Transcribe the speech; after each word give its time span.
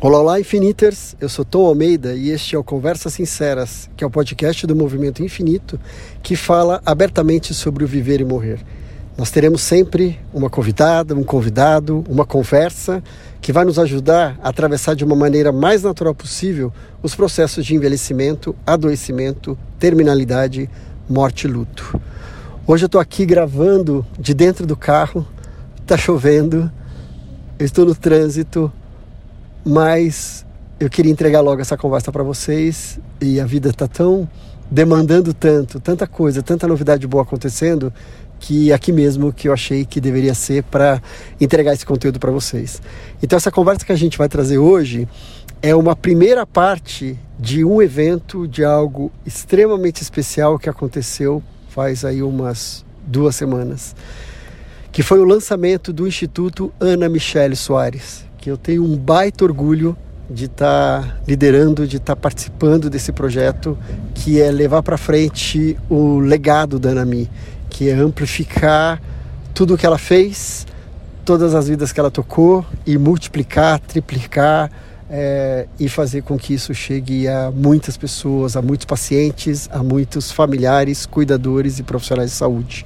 Olá, 0.00 0.20
olá, 0.20 0.38
Infiniters! 0.38 1.16
Eu 1.20 1.28
sou 1.28 1.44
Tom 1.44 1.66
Almeida 1.66 2.14
e 2.14 2.30
este 2.30 2.54
é 2.54 2.58
o 2.58 2.62
Conversas 2.62 3.14
Sinceras, 3.14 3.90
que 3.96 4.04
é 4.04 4.06
o 4.06 4.10
podcast 4.10 4.64
do 4.64 4.76
Movimento 4.76 5.24
Infinito 5.24 5.76
que 6.22 6.36
fala 6.36 6.80
abertamente 6.86 7.52
sobre 7.52 7.82
o 7.82 7.88
viver 7.88 8.20
e 8.20 8.24
morrer. 8.24 8.60
Nós 9.16 9.32
teremos 9.32 9.60
sempre 9.60 10.16
uma 10.32 10.48
convidada, 10.48 11.16
um 11.16 11.24
convidado, 11.24 12.04
uma 12.08 12.24
conversa 12.24 13.02
que 13.40 13.52
vai 13.52 13.64
nos 13.64 13.76
ajudar 13.76 14.38
a 14.40 14.50
atravessar 14.50 14.94
de 14.94 15.04
uma 15.04 15.16
maneira 15.16 15.50
mais 15.50 15.82
natural 15.82 16.14
possível 16.14 16.72
os 17.02 17.16
processos 17.16 17.66
de 17.66 17.74
envelhecimento, 17.74 18.54
adoecimento, 18.64 19.58
terminalidade, 19.80 20.70
morte 21.10 21.48
e 21.48 21.50
luto. 21.50 22.00
Hoje 22.64 22.84
eu 22.84 22.86
estou 22.86 23.00
aqui 23.00 23.26
gravando 23.26 24.06
de 24.16 24.32
dentro 24.32 24.64
do 24.64 24.76
carro, 24.76 25.26
está 25.82 25.96
chovendo, 25.96 26.70
eu 27.58 27.66
estou 27.66 27.84
no 27.84 27.96
trânsito, 27.96 28.72
mas 29.64 30.44
eu 30.80 30.88
queria 30.88 31.10
entregar 31.10 31.40
logo 31.40 31.60
essa 31.60 31.76
conversa 31.76 32.12
para 32.12 32.22
vocês 32.22 32.98
e 33.20 33.40
a 33.40 33.46
vida 33.46 33.70
está 33.70 33.88
tão 33.88 34.28
demandando 34.70 35.32
tanto, 35.32 35.80
tanta 35.80 36.06
coisa, 36.06 36.42
tanta 36.42 36.66
novidade 36.66 37.06
boa 37.06 37.22
acontecendo 37.22 37.92
que 38.38 38.72
aqui 38.72 38.92
mesmo 38.92 39.32
que 39.32 39.48
eu 39.48 39.52
achei 39.52 39.84
que 39.84 40.00
deveria 40.00 40.34
ser 40.34 40.62
para 40.62 41.02
entregar 41.40 41.72
esse 41.72 41.84
conteúdo 41.84 42.20
para 42.20 42.30
vocês. 42.30 42.80
Então 43.22 43.36
essa 43.36 43.50
conversa 43.50 43.84
que 43.84 43.92
a 43.92 43.96
gente 43.96 44.16
vai 44.16 44.28
trazer 44.28 44.58
hoje 44.58 45.08
é 45.60 45.74
uma 45.74 45.96
primeira 45.96 46.46
parte 46.46 47.18
de 47.38 47.64
um 47.64 47.82
evento, 47.82 48.46
de 48.46 48.64
algo 48.64 49.10
extremamente 49.26 50.02
especial 50.02 50.58
que 50.58 50.68
aconteceu 50.68 51.42
faz 51.68 52.04
aí 52.04 52.22
umas 52.22 52.84
duas 53.04 53.36
semanas, 53.36 53.94
que 54.92 55.02
foi 55.02 55.18
o 55.18 55.24
lançamento 55.24 55.92
do 55.92 56.06
Instituto 56.06 56.72
Ana 56.80 57.08
Michele 57.08 57.56
Soares, 57.56 58.24
que 58.38 58.50
eu 58.50 58.56
tenho 58.56 58.84
um 58.84 58.96
baita 58.96 59.44
orgulho 59.44 59.96
de 60.30 60.44
estar 60.44 61.02
tá 61.02 61.16
liderando, 61.26 61.86
de 61.86 61.96
estar 61.96 62.14
tá 62.14 62.20
participando 62.20 62.88
desse 62.88 63.12
projeto, 63.12 63.76
que 64.14 64.40
é 64.40 64.50
levar 64.50 64.82
para 64.82 64.96
frente 64.96 65.76
o 65.88 66.18
legado 66.18 66.78
da 66.78 66.90
Anami, 66.90 67.28
que 67.68 67.88
é 67.88 67.94
amplificar 67.94 69.00
tudo 69.52 69.74
o 69.74 69.78
que 69.78 69.84
ela 69.84 69.98
fez, 69.98 70.66
todas 71.24 71.54
as 71.54 71.68
vidas 71.68 71.92
que 71.92 71.98
ela 71.98 72.10
tocou 72.10 72.64
e 72.86 72.96
multiplicar, 72.96 73.80
triplicar 73.80 74.70
é, 75.10 75.66
e 75.80 75.88
fazer 75.88 76.22
com 76.22 76.38
que 76.38 76.52
isso 76.52 76.74
chegue 76.74 77.26
a 77.26 77.50
muitas 77.50 77.96
pessoas, 77.96 78.56
a 78.56 78.62
muitos 78.62 78.84
pacientes, 78.84 79.68
a 79.72 79.82
muitos 79.82 80.30
familiares, 80.30 81.06
cuidadores 81.06 81.78
e 81.78 81.82
profissionais 81.82 82.30
de 82.30 82.36
saúde. 82.36 82.84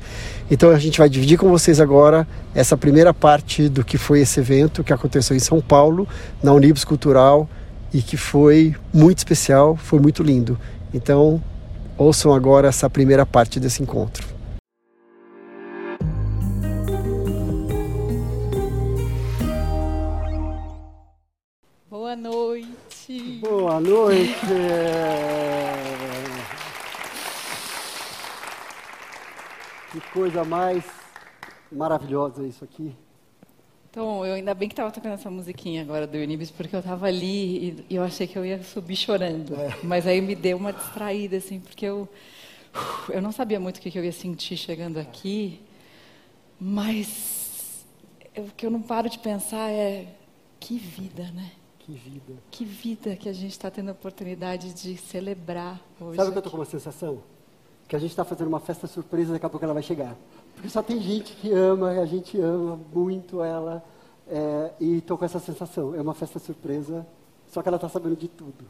Então 0.51 0.71
a 0.71 0.79
gente 0.79 0.99
vai 0.99 1.09
dividir 1.09 1.39
com 1.39 1.49
vocês 1.49 1.81
agora 1.81 2.27
essa 2.55 2.77
primeira 2.77 3.13
parte 3.13 3.69
do 3.69 3.85
que 3.85 3.99
foi 3.99 4.21
esse 4.21 4.39
evento 4.39 4.85
que 4.85 4.93
aconteceu 4.93 5.37
em 5.37 5.41
São 5.41 5.61
Paulo, 5.61 6.07
na 6.43 6.53
Unibus 6.53 6.85
Cultural, 6.85 7.49
e 7.93 8.01
que 8.01 8.17
foi 8.17 8.75
muito 8.93 9.19
especial, 9.19 9.77
foi 9.77 9.99
muito 9.99 10.23
lindo. 10.23 10.59
Então 10.95 11.43
ouçam 11.97 12.33
agora 12.33 12.69
essa 12.69 12.89
primeira 12.89 13.27
parte 13.27 13.61
desse 13.61 13.83
encontro. 13.83 14.32
Boa 23.63 23.79
noite. 23.79 24.35
Que 29.93 30.01
coisa 30.13 30.43
mais 30.43 30.85
maravilhosa 31.71 32.45
isso 32.45 32.65
aqui. 32.65 32.93
Então, 33.89 34.27
eu 34.27 34.35
ainda 34.35 34.53
bem 34.53 34.69
que 34.69 34.73
estava 34.73 34.91
tocando 34.91 35.13
essa 35.13 35.31
musiquinha 35.31 35.81
agora 35.81 36.09
do 36.09 36.19
Unibis, 36.19 36.51
porque 36.51 36.75
eu 36.75 36.81
estava 36.81 37.07
ali 37.07 37.87
e, 37.89 37.95
eu 37.95 38.03
achei 38.03 38.27
que 38.27 38.37
eu 38.37 38.45
ia 38.45 38.61
subir 38.65 38.97
chorando. 38.97 39.55
É. 39.55 39.79
Mas 39.85 40.09
aí 40.09 40.21
me 40.21 40.35
deu 40.35 40.57
uma 40.57 40.73
distraída, 40.73 41.37
assim, 41.37 41.61
porque 41.61 41.87
eu, 41.87 42.09
eu 43.11 43.23
não 43.23 43.31
sabia 43.31 43.61
muito 43.61 43.77
o 43.77 43.81
que 43.81 43.97
eu 43.97 44.05
ia 44.05 44.11
sentir 44.11 44.57
chegando 44.57 44.99
aqui, 44.99 45.61
mas 46.59 47.87
o 48.37 48.51
que 48.57 48.67
eu 48.67 48.73
não 48.73 48.83
paro 48.83 49.09
de 49.09 49.21
pensar 49.21 49.71
é 49.71 50.09
que 50.59 50.77
vida, 50.79 51.31
né? 51.31 51.62
Que 51.85 51.93
vida. 51.93 52.35
Que 52.51 52.65
vida 52.65 53.17
que 53.17 53.29
a 53.29 53.33
gente 53.33 53.51
está 53.51 53.69
tendo 53.69 53.89
a 53.89 53.93
oportunidade 53.93 54.73
de 54.73 54.97
celebrar 54.97 55.81
hoje. 56.01 56.17
Sabe 56.17 56.29
o 56.29 56.33
que 56.33 56.39
eu 56.39 56.41
estou 56.41 56.53
com 56.53 56.59
uma 56.59 56.65
sensação? 56.65 57.19
Que 57.89 57.97
a 57.97 57.99
gente 57.99 58.11
está 58.11 58.25
fazendo 58.25 58.47
uma 58.47 58.61
festa 58.61 58.87
surpresa, 58.87 59.33
daqui 59.33 59.45
a 59.45 59.49
pouco 59.49 59.65
ela 59.65 59.75
vai 59.75 59.83
chegar. 59.83 60.17
Porque 60.55 60.69
só 60.69 60.81
tem 60.81 61.01
gente 61.01 61.33
que 61.35 61.51
ama, 61.51 61.91
a 61.91 62.07
gente 62.07 62.41
ama 62.41 62.79
muito 62.95 63.43
ela. 63.43 63.85
É, 64.29 64.71
e 64.79 64.99
estou 64.99 65.19
com 65.19 65.25
essa 65.25 65.41
sensação. 65.41 65.93
É 65.93 66.01
uma 66.01 66.15
festa 66.15 66.39
surpresa, 66.39 67.05
só 67.51 67.61
que 67.61 67.69
ela 67.69 67.77
está 67.77 67.89
sabendo 67.89 68.15
de 68.15 68.29
tudo. 68.29 68.65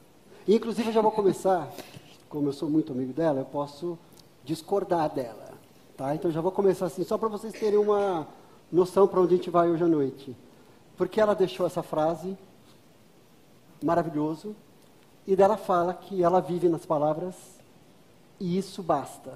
E, 0.48 0.54
inclusive, 0.54 0.88
eu 0.88 0.94
já 0.94 1.02
vou 1.02 1.12
começar, 1.12 1.70
como 2.30 2.48
eu 2.48 2.52
sou 2.54 2.70
muito 2.70 2.92
amigo 2.92 3.12
dela, 3.12 3.40
eu 3.40 3.44
posso 3.44 3.98
discordar 4.42 5.10
dela. 5.10 5.52
Tá? 5.98 6.14
Então, 6.14 6.30
já 6.30 6.40
vou 6.40 6.50
começar 6.50 6.86
assim, 6.86 7.04
só 7.04 7.18
para 7.18 7.28
vocês 7.28 7.52
terem 7.52 7.78
uma 7.78 8.26
noção 8.72 9.06
para 9.06 9.20
onde 9.20 9.34
a 9.34 9.36
gente 9.36 9.50
vai 9.50 9.70
hoje 9.70 9.84
à 9.84 9.86
noite. 9.86 10.34
Porque 10.96 11.20
ela 11.20 11.34
deixou 11.34 11.66
essa 11.66 11.82
frase 11.82 12.36
maravilhoso, 13.82 14.54
e 15.26 15.36
dela 15.36 15.56
fala 15.56 15.94
que 15.94 16.22
ela 16.22 16.40
vive 16.40 16.68
nas 16.68 16.84
palavras 16.84 17.34
e 18.40 18.58
isso 18.58 18.82
basta. 18.82 19.32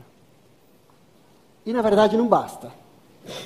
E 1.65 1.73
na 1.73 1.83
verdade 1.83 2.17
não 2.17 2.27
basta. 2.27 2.73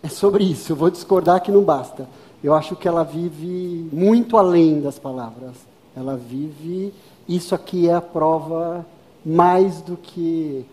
É 0.00 0.08
sobre 0.08 0.44
isso, 0.44 0.70
eu 0.70 0.76
vou 0.76 0.88
discordar 0.90 1.42
que 1.42 1.50
não 1.50 1.64
basta. 1.64 2.08
Eu 2.42 2.54
acho 2.54 2.76
que 2.76 2.86
ela 2.86 3.02
vive 3.02 3.88
muito 3.92 4.36
além 4.36 4.80
das 4.80 4.96
palavras. 4.96 5.56
Ela 5.96 6.16
vive, 6.16 6.94
isso 7.28 7.52
aqui 7.52 7.88
é 7.88 7.94
a 7.94 8.00
prova 8.00 8.86
mais 9.24 9.80
do 9.80 9.96
que. 9.96 10.64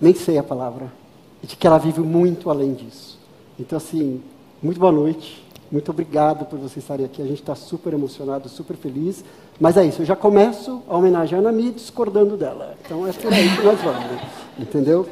Nem 0.00 0.14
sei 0.14 0.38
a 0.38 0.42
palavra. 0.42 0.90
De 1.42 1.54
que 1.54 1.66
ela 1.66 1.76
vive 1.76 2.00
muito 2.00 2.48
além 2.48 2.72
disso. 2.72 3.18
Então, 3.60 3.76
assim, 3.76 4.22
muito 4.62 4.80
boa 4.80 4.92
noite. 4.92 5.44
Muito 5.70 5.90
obrigado 5.90 6.46
por 6.46 6.58
vocês 6.58 6.78
estarem 6.78 7.04
aqui. 7.04 7.20
A 7.20 7.26
gente 7.26 7.40
está 7.40 7.54
super 7.54 7.92
emocionado, 7.92 8.48
super 8.48 8.76
feliz. 8.76 9.24
Mas 9.60 9.76
é 9.76 9.84
isso, 9.84 10.02
eu 10.02 10.06
já 10.06 10.16
começo 10.16 10.82
a 10.88 10.96
homenagear 10.96 11.40
a 11.40 11.44
Nami 11.44 11.70
discordando 11.72 12.36
dela. 12.36 12.74
Então 12.84 13.06
é 13.06 13.12
por 13.12 13.32
aí 13.32 13.56
que 13.56 13.62
nós 13.62 13.80
vamos. 13.80 14.20
Entendeu? 14.58 15.06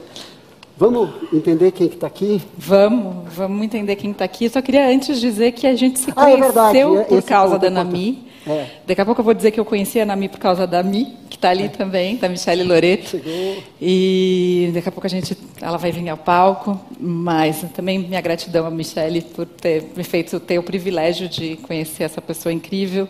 Vamos 0.78 1.10
entender 1.32 1.72
quem 1.72 1.86
está 1.86 2.06
aqui? 2.06 2.42
Vamos, 2.56 3.32
vamos 3.34 3.64
entender 3.64 3.96
quem 3.96 4.10
está 4.10 4.24
aqui. 4.24 4.44
Eu 4.44 4.50
só 4.50 4.60
queria 4.60 4.88
antes 4.88 5.18
dizer 5.20 5.52
que 5.52 5.66
a 5.66 5.74
gente 5.74 5.98
se 5.98 6.12
conheceu 6.12 6.98
ah, 6.98 7.00
é 7.00 7.04
por 7.04 7.22
causa 7.22 7.58
da 7.58 7.70
Nami. 7.70 8.26
É. 8.46 8.66
Daqui 8.86 9.00
a 9.00 9.04
pouco 9.04 9.20
eu 9.20 9.24
vou 9.24 9.34
dizer 9.34 9.50
que 9.50 9.58
eu 9.58 9.64
conheci 9.64 10.00
a 10.00 10.06
Nami 10.06 10.28
por 10.28 10.38
causa 10.38 10.66
da 10.66 10.82
Mi, 10.82 11.16
que 11.28 11.36
está 11.36 11.50
ali 11.50 11.64
é. 11.64 11.68
também, 11.68 12.16
da 12.16 12.28
Michelle 12.28 12.62
Loreto. 12.62 13.10
Chegou. 13.10 13.56
E 13.80 14.70
daqui 14.72 14.88
a 14.88 14.92
pouco 14.92 15.06
a 15.06 15.10
gente, 15.10 15.36
ela 15.60 15.76
vai 15.76 15.90
vir 15.90 16.08
ao 16.08 16.16
palco, 16.16 16.80
mas 17.00 17.64
também 17.74 17.98
minha 17.98 18.20
gratidão 18.20 18.66
a 18.66 18.70
Michelle 18.70 19.20
por 19.22 19.46
ter 19.46 19.92
me 19.96 20.04
feito 20.04 20.38
ter 20.38 20.58
o 20.58 20.62
privilégio 20.62 21.28
de 21.28 21.56
conhecer 21.56 22.04
essa 22.04 22.22
pessoa 22.22 22.52
incrível. 22.52 23.08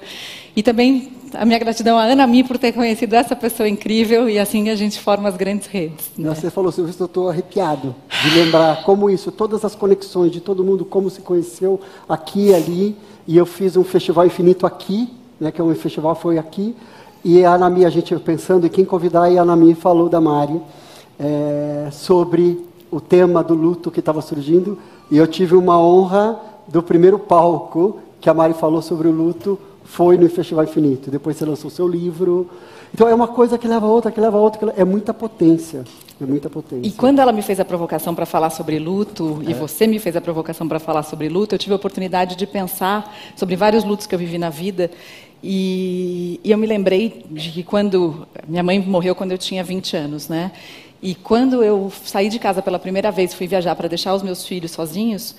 E 0.56 0.62
também 0.62 1.12
a 1.34 1.44
minha 1.44 1.58
gratidão 1.58 1.98
a 1.98 2.04
Ana 2.04 2.26
Mi 2.26 2.42
por 2.42 2.56
ter 2.58 2.72
conhecido 2.72 3.14
essa 3.14 3.36
pessoa 3.36 3.68
incrível 3.68 4.28
e 4.28 4.38
assim 4.38 4.70
a 4.70 4.74
gente 4.74 4.98
forma 4.98 5.28
as 5.28 5.36
grandes 5.36 5.66
redes. 5.66 6.10
Né? 6.16 6.34
Você 6.34 6.50
falou, 6.50 6.72
Silvio, 6.72 6.94
eu 6.98 7.06
estou 7.06 7.28
arrepiado 7.28 7.94
de 8.22 8.30
lembrar 8.30 8.82
como 8.82 9.10
isso, 9.10 9.30
todas 9.30 9.64
as 9.64 9.74
conexões 9.74 10.32
de 10.32 10.40
todo 10.40 10.64
mundo, 10.64 10.84
como 10.84 11.10
se 11.10 11.20
conheceu 11.20 11.80
aqui 12.08 12.48
e 12.48 12.54
ali. 12.54 12.96
E 13.26 13.36
eu 13.36 13.44
fiz 13.44 13.76
um 13.76 13.82
festival 13.82 14.24
infinito 14.24 14.66
aqui, 14.66 15.08
né, 15.40 15.50
que 15.50 15.60
é 15.60 15.64
um 15.64 15.74
festival 15.74 16.14
foi 16.14 16.38
aqui, 16.38 16.74
e 17.24 17.44
a 17.44 17.54
Anami, 17.54 17.84
a 17.84 17.90
gente 17.90 18.14
pensando 18.16 18.66
em 18.66 18.70
quem 18.70 18.84
convidar, 18.84 19.30
e 19.30 19.38
a 19.38 19.42
Anami 19.42 19.74
falou 19.74 20.08
da 20.08 20.20
Mari 20.20 20.60
é, 21.18 21.88
sobre 21.90 22.64
o 22.90 23.00
tema 23.00 23.42
do 23.42 23.54
luto 23.54 23.90
que 23.90 24.00
estava 24.00 24.20
surgindo, 24.22 24.78
e 25.10 25.16
eu 25.16 25.26
tive 25.26 25.54
uma 25.54 25.78
honra 25.78 26.38
do 26.68 26.82
primeiro 26.82 27.18
palco 27.18 27.98
que 28.20 28.30
a 28.30 28.34
Mari 28.34 28.54
falou 28.54 28.80
sobre 28.80 29.08
o 29.08 29.12
luto, 29.12 29.58
foi 29.84 30.16
no 30.16 30.28
Festival 30.28 30.64
Infinito. 30.64 31.10
Depois 31.10 31.36
você 31.36 31.44
lançou 31.44 31.70
seu 31.70 31.86
livro. 31.86 32.48
Então 32.92 33.08
é 33.08 33.14
uma 33.14 33.28
coisa 33.28 33.56
que 33.56 33.68
leva 33.68 33.86
a 33.86 33.90
outra, 33.90 34.10
que 34.10 34.20
leva 34.20 34.36
a 34.36 34.40
outra, 34.40 34.74
é 34.76 34.84
muita 34.84 35.14
potência. 35.14 35.84
É 36.20 36.24
muita 36.24 36.48
potência. 36.48 36.88
E 36.88 36.92
quando 36.92 37.18
ela 37.18 37.30
me 37.30 37.42
fez 37.42 37.60
a 37.60 37.64
provocação 37.64 38.14
para 38.14 38.24
falar 38.24 38.48
sobre 38.48 38.78
luto, 38.78 39.42
é. 39.46 39.50
e 39.50 39.54
você 39.54 39.86
me 39.86 39.98
fez 39.98 40.16
a 40.16 40.20
provocação 40.20 40.66
para 40.66 40.78
falar 40.78 41.02
sobre 41.02 41.28
luto, 41.28 41.54
eu 41.54 41.58
tive 41.58 41.74
a 41.74 41.76
oportunidade 41.76 42.36
de 42.36 42.46
pensar 42.46 43.14
sobre 43.36 43.54
vários 43.54 43.84
lutos 43.84 44.06
que 44.06 44.14
eu 44.14 44.18
vivi 44.18 44.38
na 44.38 44.48
vida. 44.48 44.90
E, 45.48 46.40
e, 46.42 46.50
eu 46.50 46.58
me 46.58 46.66
lembrei 46.66 47.24
de 47.30 47.50
que 47.52 47.62
quando. 47.62 48.26
Minha 48.48 48.64
mãe 48.64 48.80
morreu 48.80 49.14
quando 49.14 49.30
eu 49.30 49.38
tinha 49.38 49.62
20 49.62 49.96
anos, 49.96 50.28
né? 50.28 50.50
E 51.00 51.14
quando 51.14 51.62
eu 51.62 51.92
saí 52.04 52.28
de 52.28 52.40
casa 52.40 52.60
pela 52.60 52.80
primeira 52.80 53.12
vez, 53.12 53.32
fui 53.32 53.46
viajar 53.46 53.76
para 53.76 53.86
deixar 53.86 54.12
os 54.12 54.24
meus 54.24 54.44
filhos 54.44 54.72
sozinhos, 54.72 55.36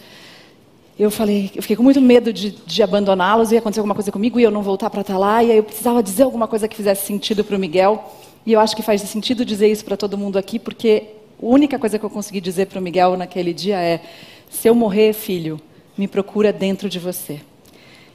eu 0.97 1.11
falei, 1.11 1.51
eu 1.53 1.61
fiquei 1.61 1.75
com 1.75 1.83
muito 1.83 1.99
medo 1.99 2.31
de, 2.31 2.51
de 2.51 2.81
abandoná-los, 2.81 3.51
ia 3.51 3.59
acontecer 3.59 3.81
alguma 3.81 3.95
coisa 3.95 4.09
comigo 4.09 4.39
e 4.39 4.43
eu 4.43 4.51
não 4.51 4.61
voltar 4.61 4.89
para 4.89 5.01
estar 5.01 5.15
tá 5.15 5.19
lá. 5.19 5.43
E 5.43 5.51
aí 5.51 5.57
eu 5.57 5.63
precisava 5.63 6.01
dizer 6.01 6.23
alguma 6.23 6.47
coisa 6.47 6.69
que 6.69 6.75
fizesse 6.77 7.05
sentido 7.05 7.43
para 7.43 7.57
o 7.57 7.59
Miguel. 7.59 8.09
E 8.45 8.53
eu 8.53 8.61
acho 8.61 8.77
que 8.77 8.81
faz 8.81 9.01
sentido 9.01 9.43
dizer 9.43 9.69
isso 9.69 9.83
para 9.83 9.97
todo 9.97 10.17
mundo 10.17 10.37
aqui, 10.37 10.57
porque 10.57 11.03
a 11.41 11.45
única 11.45 11.77
coisa 11.77 11.99
que 11.99 12.05
eu 12.05 12.09
consegui 12.09 12.39
dizer 12.39 12.67
para 12.67 12.79
o 12.79 12.81
Miguel 12.81 13.17
naquele 13.17 13.53
dia 13.53 13.77
é: 13.77 13.99
se 14.49 14.69
eu 14.69 14.73
morrer, 14.73 15.11
filho, 15.11 15.59
me 15.97 16.07
procura 16.07 16.53
dentro 16.53 16.87
de 16.87 16.97
você. 16.97 17.41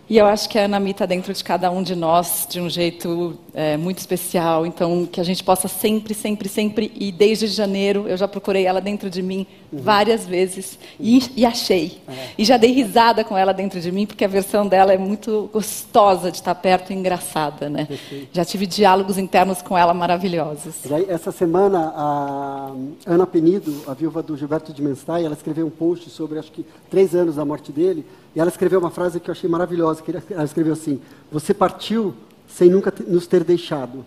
E 0.09 0.19
eu 0.19 0.27
acho 0.27 0.49
que 0.49 0.59
a 0.59 0.65
Anami 0.65 0.91
está 0.91 1.07
dentro 1.07 1.33
de 1.33 1.43
cada 1.43 1.71
um 1.71 1.83
de 1.83 1.95
nós 1.95 2.47
de 2.49 2.61
um 2.61 2.69
jeito 2.69 3.39
é, 3.55 3.77
muito 3.77 3.99
especial. 3.99 4.67
Então, 4.67 5.07
que 5.07 5.21
a 5.21 5.25
gente 5.25 5.43
possa 5.43 5.69
sempre, 5.69 6.13
sempre, 6.13 6.49
sempre. 6.49 6.93
E 6.95 7.11
desde 7.11 7.47
janeiro 7.47 8.07
eu 8.09 8.17
já 8.17 8.27
procurei 8.27 8.67
ela 8.67 8.81
dentro 8.81 9.09
de 9.09 9.23
mim 9.23 9.47
uhum. 9.73 9.81
várias 9.81 10.27
vezes 10.27 10.79
e, 10.99 11.23
e 11.37 11.47
achei. 11.47 12.03
É. 12.09 12.29
E 12.37 12.45
já 12.45 12.57
dei 12.57 12.73
risada 12.73 13.25
com 13.25 13.39
ela 13.39 13.53
dentro 13.53 13.81
de 13.81 13.91
mim, 13.91 14.05
porque 14.05 14.25
a 14.25 14.29
versão 14.29 14.67
dela 14.67 14.93
é 14.93 14.99
muito 14.99 15.49
gostosa 15.53 16.31
de 16.31 16.37
estar 16.39 16.55
perto 16.57 16.93
e 16.93 16.97
engraçada. 16.97 17.71
Né? 17.71 17.89
Já 18.33 18.45
tive 18.45 18.67
diálogos 18.67 19.19
internos 19.19 19.63
com 19.63 19.79
ela 19.79 19.95
maravilhosos. 19.95 20.75
essa 21.09 21.33
semana, 21.33 21.93
a 21.97 22.73
Ana 23.07 23.27
Penido, 23.27 23.83
a 23.87 23.95
viúva 23.95 24.23
do 24.23 24.37
Gilberto 24.37 24.73
de 24.73 24.83
Menstein, 24.83 25.25
ela 25.25 25.35
escreveu 25.35 25.67
um 25.67 25.71
post 25.71 26.11
sobre, 26.11 26.39
acho 26.39 26.51
que, 26.53 26.67
três 26.91 27.15
anos 27.15 27.37
da 27.37 27.45
morte 27.45 27.73
dele. 27.73 28.05
E 28.35 28.41
ela 28.41 28.49
escreveu 28.49 28.79
uma 28.79 28.91
frase 28.91 29.21
que 29.21 29.29
eu 29.29 29.33
achei 29.33 29.49
maravilhosa. 29.49 29.92
Que 30.01 30.13
ela 30.31 30.45
escreveu 30.45 30.73
assim: 30.73 31.01
Você 31.31 31.53
partiu 31.53 32.15
sem 32.47 32.71
nunca 32.71 32.93
nos 33.07 33.27
ter 33.27 33.45
deixado. 33.45 34.05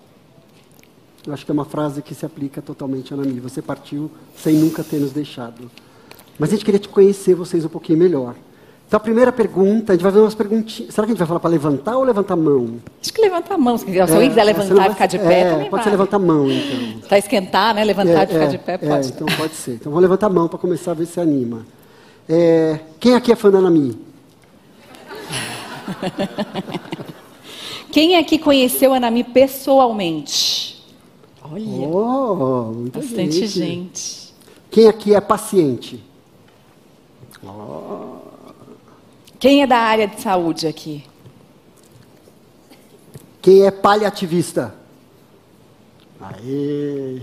Eu 1.25 1.33
acho 1.33 1.43
que 1.43 1.51
é 1.51 1.53
uma 1.53 1.65
frase 1.65 2.01
que 2.01 2.13
se 2.13 2.25
aplica 2.25 2.61
totalmente 2.61 3.13
a 3.13 3.17
mim. 3.17 3.39
Você 3.39 3.61
partiu 3.61 4.11
sem 4.37 4.55
nunca 4.55 4.83
ter 4.83 4.99
nos 4.99 5.11
deixado. 5.11 5.69
Mas 6.37 6.49
a 6.49 6.51
gente 6.53 6.65
queria 6.65 6.79
te 6.79 6.89
conhecer 6.89 7.33
vocês 7.33 7.65
um 7.65 7.69
pouquinho 7.69 7.97
melhor. 7.97 8.35
Então, 8.87 8.97
a 8.97 8.99
primeira 8.99 9.31
pergunta, 9.31 9.93
a 9.93 9.95
gente 9.95 10.03
vai 10.03 10.11
ver 10.11 10.19
umas 10.19 10.35
perguntinhas. 10.35 10.93
Será 10.93 11.07
que 11.07 11.11
a 11.11 11.13
gente 11.13 11.19
vai 11.19 11.27
falar 11.27 11.39
para 11.39 11.49
levantar 11.49 11.97
ou 11.97 12.03
levantar 12.03 12.35
a 12.35 12.37
mão? 12.37 12.79
Acho 13.01 13.11
que 13.11 13.19
levantar 13.19 13.55
a 13.55 13.57
mão. 13.57 13.77
Se 13.79 13.85
alguém 13.99 14.25
é, 14.25 14.29
quiser 14.29 14.43
levantar 14.43 14.87
e 14.87 14.93
ficar 14.93 15.05
de 15.07 15.17
pé, 15.17 15.39
é, 15.39 15.49
também 15.49 15.69
Pode 15.71 15.83
ser 15.83 15.89
levantar 15.89 16.17
a 16.17 16.19
mão, 16.19 16.51
então. 16.51 17.07
Para 17.07 17.17
esquentar, 17.17 17.73
né? 17.73 17.83
Levantar 17.83 18.21
é, 18.21 18.23
e 18.23 18.27
ficar 18.27 18.43
é, 18.43 18.47
de 18.47 18.57
pé, 18.59 18.77
pode. 18.77 19.07
É, 19.07 19.09
então 19.09 19.27
pode 19.37 19.55
ser. 19.55 19.71
Então, 19.73 19.91
vamos 19.91 20.03
levantar 20.03 20.27
a 20.27 20.29
mão 20.29 20.47
para 20.47 20.59
começar 20.59 20.91
a 20.91 20.93
ver 20.93 21.07
se 21.07 21.19
anima. 21.19 21.65
É, 22.29 22.79
quem 22.99 23.15
aqui 23.15 23.31
é 23.31 23.35
fã 23.35 23.49
da 23.49 23.57
Anami? 23.57 23.97
Quem 27.91 28.17
aqui 28.17 28.37
conheceu 28.37 28.93
a 28.93 28.97
Anami 28.97 29.23
pessoalmente? 29.23 30.83
Olha, 31.43 31.87
oh, 31.87 32.89
bastante 32.93 33.47
gente. 33.47 33.47
gente. 33.47 34.33
Quem 34.71 34.87
aqui 34.87 35.13
é 35.13 35.21
paciente? 35.21 36.03
Oh. 37.43 38.17
Quem 39.39 39.61
é 39.61 39.67
da 39.67 39.77
área 39.77 40.07
de 40.07 40.19
saúde 40.19 40.67
aqui? 40.67 41.03
Quem 43.41 43.65
é 43.65 43.71
paliativista? 43.71 44.75
Aê. 46.19 47.21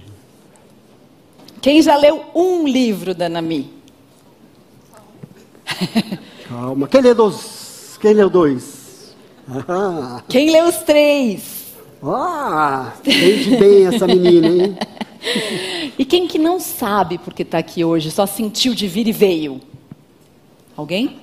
Quem 1.60 1.82
já 1.82 1.96
leu 1.96 2.24
um 2.34 2.66
livro 2.66 3.14
da 3.14 3.28
Nami? 3.28 3.72
Calma. 6.48 6.86
Quem 6.86 7.00
lê 7.00 7.12
dos 7.12 7.51
quem 8.02 8.12
leu 8.14 8.28
dois? 8.28 9.14
Quem 10.28 10.50
leu 10.50 10.66
os 10.66 10.78
três? 10.78 11.72
Ah, 12.02 12.94
entende 13.06 13.56
bem 13.56 13.86
essa 13.86 14.08
menina, 14.08 14.48
hein? 14.48 14.76
e 15.96 16.04
quem 16.04 16.26
que 16.26 16.36
não 16.36 16.58
sabe 16.58 17.16
porque 17.18 17.42
está 17.42 17.58
aqui 17.58 17.84
hoje, 17.84 18.10
só 18.10 18.26
sentiu 18.26 18.74
de 18.74 18.88
vir 18.88 19.06
e 19.06 19.12
veio? 19.12 19.60
Alguém? 20.76 21.20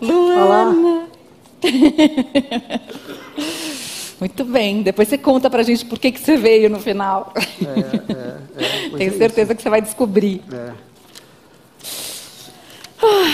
Luana. 0.00 1.06
Muito 4.18 4.44
bem. 4.46 4.82
Depois 4.82 5.06
você 5.06 5.18
conta 5.18 5.50
pra 5.50 5.62
gente 5.62 5.84
por 5.84 5.98
que, 5.98 6.12
que 6.12 6.20
você 6.20 6.38
veio 6.38 6.70
no 6.70 6.80
final. 6.80 7.30
É, 7.36 7.68
é, 7.68 8.64
é, 8.64 8.88
Tenho 8.96 9.14
é 9.14 9.18
certeza 9.18 9.52
isso. 9.52 9.56
que 9.56 9.62
você 9.62 9.68
vai 9.68 9.82
descobrir. 9.82 10.40
É. 10.50 10.72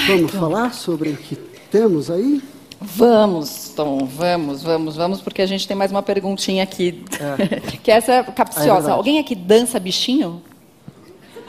Vamos 0.09 0.33
falar 0.33 0.75
sobre 0.75 1.11
o 1.11 1.17
que 1.17 1.50
temos 1.71 2.11
aí? 2.11 2.43
Vamos, 2.81 3.73
Tom, 3.77 4.07
vamos, 4.07 4.63
vamos, 4.63 4.97
vamos, 4.97 5.21
porque 5.21 5.43
a 5.43 5.47
gente 5.47 5.69
tem 5.69 5.77
mais 5.77 5.91
uma 5.91 6.03
perguntinha 6.03 6.63
aqui, 6.63 7.05
é. 7.21 7.61
que 7.83 7.91
essa 7.91 8.13
é 8.13 8.23
capciosa. 8.23 8.91
É 8.91 8.93
Alguém 8.93 9.19
aqui 9.19 9.35
dança 9.35 9.79
bichinho? 9.79 10.43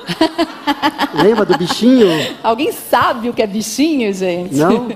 Lembra 1.13 1.45
do 1.45 1.57
bichinho? 1.57 2.07
Alguém 2.43 2.71
sabe 2.71 3.29
o 3.29 3.33
que 3.33 3.41
é 3.41 3.47
bichinho, 3.47 4.13
gente? 4.13 4.55
Não? 4.55 4.89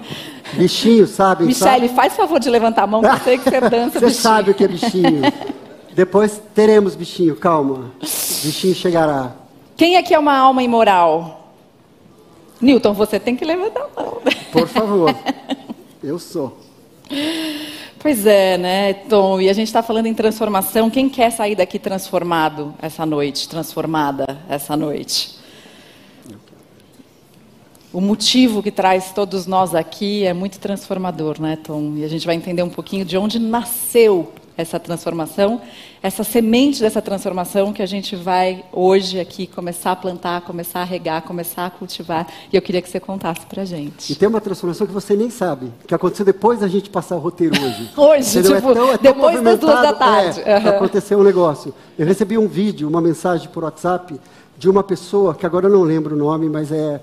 Bichinho, 0.54 1.07
sabe? 1.07 1.45
Michele, 1.45 1.89
faz 1.89 2.16
favor 2.16 2.39
de 2.39 2.50
levantar 2.50 2.83
a 2.83 2.88
mão, 2.88 3.01
que 3.01 3.07
eu 3.07 3.18
sei 3.19 3.38
que 3.38 3.50
você 3.50 3.62
dança 3.62 4.00
Você 4.00 4.06
bichinho. 4.06 4.21
sabe 4.21 4.51
o 4.51 4.54
que 4.54 4.63
é 4.63 4.68
bichinho. 4.68 5.21
Depois 5.94 6.42
teremos 6.54 6.95
bichinho, 6.95 7.36
calma. 7.36 7.92
Bichinho 8.01 8.75
chegará. 8.75 9.31
Quem 9.78 9.95
aqui 9.95 10.13
é 10.13 10.19
uma 10.19 10.38
alma 10.38 10.62
imoral? 10.62 11.34
Newton, 12.62 12.94
você 12.94 13.19
tem 13.19 13.36
que 13.36 13.46
levantar 13.46 13.88
a 13.96 14.02
mão. 14.02 14.22
Por 14.52 14.68
favor. 14.68 15.16
Eu 16.04 16.19
sou. 16.19 16.57
Pois 18.00 18.25
é, 18.25 18.57
né, 18.57 18.94
Tom? 18.94 19.42
E 19.42 19.50
a 19.50 19.54
gente 19.54 19.68
está 19.68 19.81
falando 19.81 20.06
em 20.06 20.13
transformação. 20.13 20.90
Quem 20.90 21.10
quer 21.10 21.31
sair 21.31 21.56
daqui 21.56 21.80
transformado 21.80 22.74
essa 22.81 23.06
noite? 23.06 23.50
Transformada 23.50 24.40
essa 24.48 24.78
noite? 24.78 25.36
O 27.92 28.02
motivo 28.02 28.62
que 28.62 28.72
traz 28.72 29.12
todos 29.12 29.48
nós 29.48 29.74
aqui 29.74 30.25
é 30.25 30.34
muito 30.34 30.60
transformador, 30.60 31.42
né, 31.42 31.56
Tom? 31.56 31.94
E 31.96 32.04
a 32.04 32.07
gente 32.07 32.25
vai 32.25 32.36
entender 32.36 32.62
um 32.62 32.69
pouquinho 32.69 33.06
de 33.06 33.18
onde 33.18 33.40
nasceu 33.40 34.34
essa 34.57 34.80
transformação, 34.80 35.62
essa 36.02 36.24
semente 36.24 36.80
dessa 36.80 37.02
transformação 37.02 37.74
que 37.74 37.81
a 37.81 37.86
gente 37.86 38.16
vai 38.16 38.63
hoje 38.72 39.19
aqui 39.19 39.48
começar 39.48 39.92
a 39.92 39.96
plantar, 39.96 40.42
começar 40.42 40.81
a 40.81 40.84
regar, 40.84 41.22
começar 41.24 41.66
a 41.66 41.69
cultivar. 41.69 42.28
E 42.52 42.56
eu 42.56 42.62
queria 42.62 42.81
que 42.81 42.90
você 42.90 43.00
contasse 43.00 43.46
para 43.46 43.66
gente. 43.66 44.12
E 44.13 44.16
tem 44.16 44.28
uma 44.30 44.40
transformação 44.40 44.88
que 44.88 44.94
você 44.94 45.16
nem 45.16 45.30
sabe, 45.30 45.72
que 45.86 45.94
aconteceu 45.94 46.25
depois 46.25 46.60
da 46.60 46.68
gente 46.68 46.90
passar 46.90 47.16
o 47.16 47.19
roteiro 47.19 47.56
hoje. 47.56 47.92
hoje, 47.98 48.40
Entendeu? 48.40 48.56
É 48.56 48.56
tipo, 48.56 48.72
é 48.72 48.74
tão, 48.74 48.94
é 48.94 48.98
tão 48.98 49.13
depois 49.13 49.42
das 49.42 49.60
duas 49.60 49.81
da 49.81 49.94
tarde. 49.94 50.42
É, 50.46 50.57
uhum. 50.57 50.69
Aconteceu 50.69 51.19
um 51.19 51.24
negócio. 51.24 51.74
Eu 51.98 52.06
recebi 52.06 52.38
um 52.38 52.48
vídeo, 52.48 52.88
uma 52.88 53.02
mensagem 53.02 53.50
por 53.50 53.63
WhatsApp 53.63 54.19
de 54.57 54.69
uma 54.69 54.84
pessoa, 54.84 55.36
que 55.36 55.46
agora 55.46 55.68
eu 55.68 55.72
não 55.72 55.84
lembro 55.84 56.16
o 56.16 56.18
nome, 56.18 56.48
mas 56.48 56.72
é, 56.72 57.02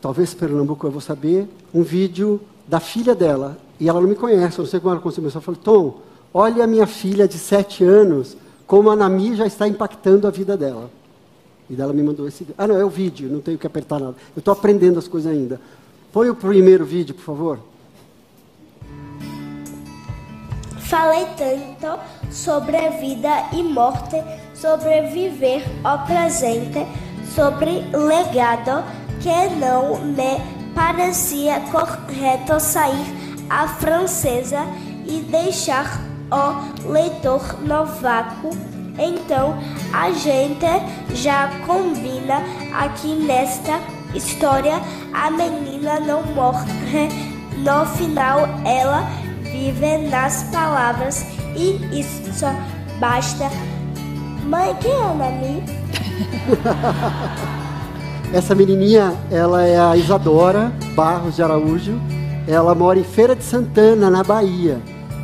talvez 0.00 0.34
Pernambuco 0.34 0.86
eu 0.86 0.90
vou 0.90 1.00
saber, 1.00 1.48
um 1.72 1.82
vídeo 1.82 2.40
da 2.66 2.78
filha 2.78 3.14
dela. 3.14 3.56
E 3.80 3.88
ela 3.88 4.00
não 4.00 4.08
me 4.08 4.14
conhece, 4.14 4.58
eu 4.58 4.64
não 4.64 4.70
sei 4.70 4.78
como 4.78 4.92
ela 4.92 5.00
começou. 5.00 5.24
Eu 5.24 5.40
falei, 5.40 5.60
Tom, 5.62 6.00
Olha 6.34 6.64
a 6.64 6.66
minha 6.66 6.86
filha 6.86 7.28
de 7.28 7.38
sete 7.38 7.84
anos, 7.84 8.36
como 8.66 8.90
a 8.90 8.96
Nami 8.96 9.36
já 9.36 9.46
está 9.46 9.68
impactando 9.68 10.26
a 10.26 10.30
vida 10.30 10.56
dela. 10.56 10.90
E 11.68 11.80
ela 11.80 11.92
me 11.92 12.02
mandou 12.02 12.26
esse. 12.26 12.46
Ah, 12.56 12.66
não, 12.66 12.76
é 12.76 12.84
o 12.84 12.88
vídeo, 12.88 13.30
não 13.30 13.40
tenho 13.40 13.58
que 13.58 13.66
apertar 13.66 13.98
nada. 13.98 14.16
Eu 14.34 14.40
estou 14.40 14.52
aprendendo 14.52 14.98
as 14.98 15.08
coisas 15.08 15.30
ainda. 15.30 15.60
Põe 16.12 16.28
o 16.30 16.34
primeiro 16.34 16.84
vídeo, 16.84 17.14
por 17.14 17.24
favor. 17.24 17.58
Falei 20.78 21.26
tanto 21.38 21.98
sobre 22.30 22.76
a 22.76 22.90
vida 22.90 23.48
e 23.52 23.62
morte, 23.62 24.22
sobre 24.54 25.02
viver 25.08 25.64
o 25.82 26.06
presente, 26.06 26.86
sobre 27.34 27.86
legado, 27.96 28.84
que 29.20 29.54
não 29.58 29.98
me 30.04 30.38
parecia 30.74 31.60
correto 31.70 32.60
sair 32.60 33.06
a 33.48 33.68
francesa 33.68 34.66
e 35.06 35.20
deixar 35.20 36.11
o 36.32 36.90
leitor 36.90 37.42
no 37.60 37.84
vácuo. 37.84 38.50
Então 38.98 39.56
a 39.92 40.10
gente 40.10 40.66
já 41.14 41.48
combina 41.66 42.42
aqui 42.74 43.14
nesta 43.14 43.78
história: 44.14 44.80
a 45.12 45.30
menina 45.30 46.00
não 46.00 46.22
morre, 46.34 47.10
no 47.58 47.84
final 47.86 48.48
ela 48.64 49.06
vive 49.42 49.98
nas 50.08 50.44
palavras 50.44 51.26
e 51.54 52.00
isso 52.00 52.46
basta. 52.98 53.50
Mãe, 54.44 54.74
quem 54.80 54.90
é 54.90 55.02
a 55.02 55.14
Nami? 55.14 55.62
Essa 58.32 58.54
menininha, 58.54 59.14
ela 59.30 59.62
é 59.62 59.78
a 59.78 59.94
Isadora 59.96 60.72
Barros 60.94 61.36
de 61.36 61.42
Araújo. 61.42 62.00
Ela 62.48 62.74
mora 62.74 62.98
em 62.98 63.04
Feira 63.04 63.36
de 63.36 63.44
Santana, 63.44 64.10
na 64.10 64.24
Bahia. 64.24 64.80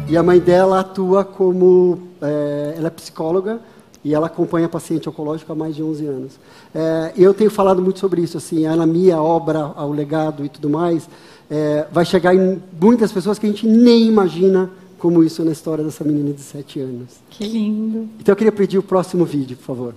E 0.09 0.17
a 0.17 0.23
mãe 0.23 0.39
dela 0.39 0.81
atua 0.81 1.23
como. 1.23 1.99
É, 2.23 2.75
ela 2.79 2.87
é 2.87 2.91
psicóloga 2.91 3.61
e 4.03 4.15
ela 4.15 4.27
acompanha 4.27 4.69
paciente 4.69 5.07
oncológico 5.07 5.53
há 5.53 5.55
mais 5.55 5.77
de 5.77 5.83
11 5.83 6.07
anos. 6.07 6.33
É, 6.75 7.13
eu 7.15 7.35
tenho 7.35 7.51
falado 7.51 7.83
muito 7.83 7.99
sobre 7.99 8.23
isso, 8.23 8.39
assim, 8.39 8.65
a 8.65 8.73
anamia, 8.73 9.17
a 9.17 9.23
obra, 9.23 9.67
o 9.67 9.93
legado 9.93 10.45
e 10.45 10.49
tudo 10.49 10.71
mais, 10.71 11.09
é, 11.51 11.87
vai 11.93 12.07
chegar 12.07 12.35
em 12.35 12.63
muitas 12.81 13.13
pessoas 13.13 13.39
que 13.39 13.47
a 13.47 13.51
gente 13.51 13.67
nem 13.67 14.07
imagina 14.07 14.71
como 14.99 15.23
isso 15.23 15.45
na 15.45 15.53
história 15.53 15.85
dessa 15.85 16.05
menina 16.05 16.33
de 16.33 16.41
7 16.41 16.81
anos. 16.81 17.09
Que 17.29 17.47
lindo. 17.47 18.09
Então 18.19 18.33
eu 18.33 18.37
queria 18.37 18.53
pedir 18.53 18.79
o 18.79 18.83
próximo 18.83 19.27
vídeo, 19.27 19.57
por 19.59 19.65
favor. 19.65 19.95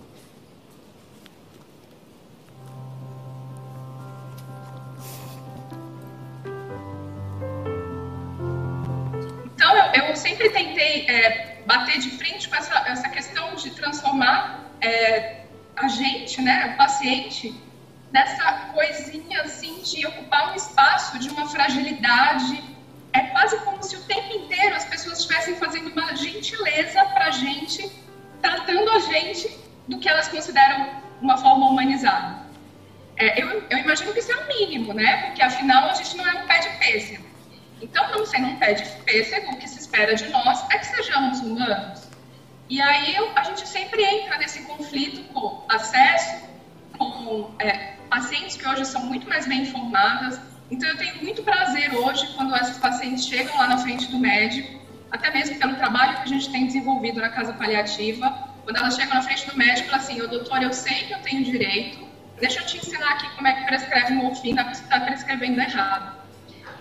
Eu 9.94 10.16
sempre 10.16 10.50
tentei 10.50 11.06
é, 11.08 11.62
bater 11.66 12.00
de 12.00 12.12
frente 12.12 12.50
com 12.50 12.56
essa, 12.56 12.78
essa 12.88 13.10
questão 13.10 13.56
de 13.56 13.72
transformar 13.72 14.72
é, 14.82 15.42
a 15.76 15.88
gente, 15.88 16.42
né, 16.42 16.72
o 16.74 16.78
paciente, 16.78 17.56
nessa 18.12 18.52
coisinha 18.74 19.42
assim 19.42 19.82
de 19.82 20.06
ocupar 20.06 20.52
um 20.52 20.56
espaço 20.56 21.18
de 21.20 21.30
uma 21.30 21.48
fragilidade. 21.48 22.64
É 23.14 23.22
quase 23.24 23.58
como 23.60 23.82
se 23.84 23.96
o 23.96 24.04
tempo 24.04 24.34
inteiro 24.34 24.76
as 24.76 24.86
pessoas 24.86 25.20
estivessem 25.20 25.56
fazendo 25.56 25.92
uma 25.92 26.16
gentileza 26.16 27.04
para 27.06 27.26
a 27.26 27.32
gente, 27.32 27.92
tratando 28.42 28.90
a 28.90 29.00
gente 29.00 29.50
do 29.88 30.00
que 30.00 30.08
elas 30.08 30.28
consideram 30.28 31.02
uma 31.22 31.38
forma 31.38 31.68
humanizada. 31.68 32.42
É, 33.18 33.42
eu, 33.42 33.64
eu, 33.70 33.78
imagino 33.78 34.14
que 34.14 34.20
isso 34.20 34.32
é 34.32 34.36
o 34.36 34.48
mínimo, 34.48 34.94
né? 34.94 35.28
Porque 35.28 35.42
afinal 35.42 35.90
a 35.90 35.94
gente 35.94 36.16
não 36.16 36.28
é 36.28 36.34
um 36.42 36.48
pé 36.48 36.60
de 36.60 36.70
pêssego. 36.78 37.26
Então, 37.82 38.10
não 38.12 38.26
sendo 38.26 38.48
um 38.48 38.56
pé 38.58 38.74
de 38.74 38.86
pêssego, 39.04 39.58
que 39.58 39.68
espera 39.92 40.16
de 40.16 40.30
nós 40.30 40.66
é 40.72 40.78
que 40.78 40.86
sejamos 40.86 41.40
humanos. 41.42 42.08
E 42.70 42.82
aí 42.82 43.18
a 43.36 43.44
gente 43.44 43.68
sempre 43.68 44.02
entra 44.02 44.38
nesse 44.38 44.62
conflito 44.62 45.22
com 45.34 45.66
acesso, 45.68 46.46
com 46.98 47.54
é, 47.60 47.96
pacientes 48.10 48.56
que 48.56 48.66
hoje 48.66 48.86
são 48.86 49.06
muito 49.06 49.28
mais 49.28 49.46
bem 49.46 49.64
informadas. 49.64 50.40
Então, 50.70 50.88
eu 50.88 50.98
tenho 50.98 51.22
muito 51.22 51.44
prazer 51.44 51.94
hoje 51.94 52.26
quando 52.38 52.56
essas 52.56 52.78
pacientes 52.78 53.26
chegam 53.26 53.58
lá 53.58 53.68
na 53.68 53.78
frente 53.80 54.10
do 54.10 54.18
médico, 54.18 54.80
até 55.12 55.30
mesmo 55.30 55.60
pelo 55.60 55.76
trabalho 55.76 56.16
que 56.16 56.24
a 56.24 56.28
gente 56.28 56.50
tem 56.50 56.66
desenvolvido 56.66 57.20
na 57.20 57.28
casa 57.28 57.52
paliativa. 57.52 58.30
Quando 58.64 58.78
elas 58.78 58.96
chegam 58.96 59.16
na 59.16 59.22
frente 59.22 59.46
do 59.50 59.58
médico, 59.58 59.90
elas 59.90 60.06
assim: 60.06 60.18
doutor, 60.20 60.64
eu 60.64 60.72
sei 60.72 61.08
que 61.08 61.14
eu 61.14 61.20
tenho 61.20 61.44
direito, 61.44 62.08
deixa 62.40 62.62
eu 62.62 62.66
te 62.66 62.78
ensinar 62.78 63.12
aqui 63.12 63.30
como 63.36 63.46
é 63.46 63.54
que 63.54 63.66
prescreve 63.66 64.14
morfina, 64.14 64.64
porque 64.64 64.78
você 64.78 64.84
está 64.84 65.02
prescrevendo 65.02 65.60
errado. 65.60 66.21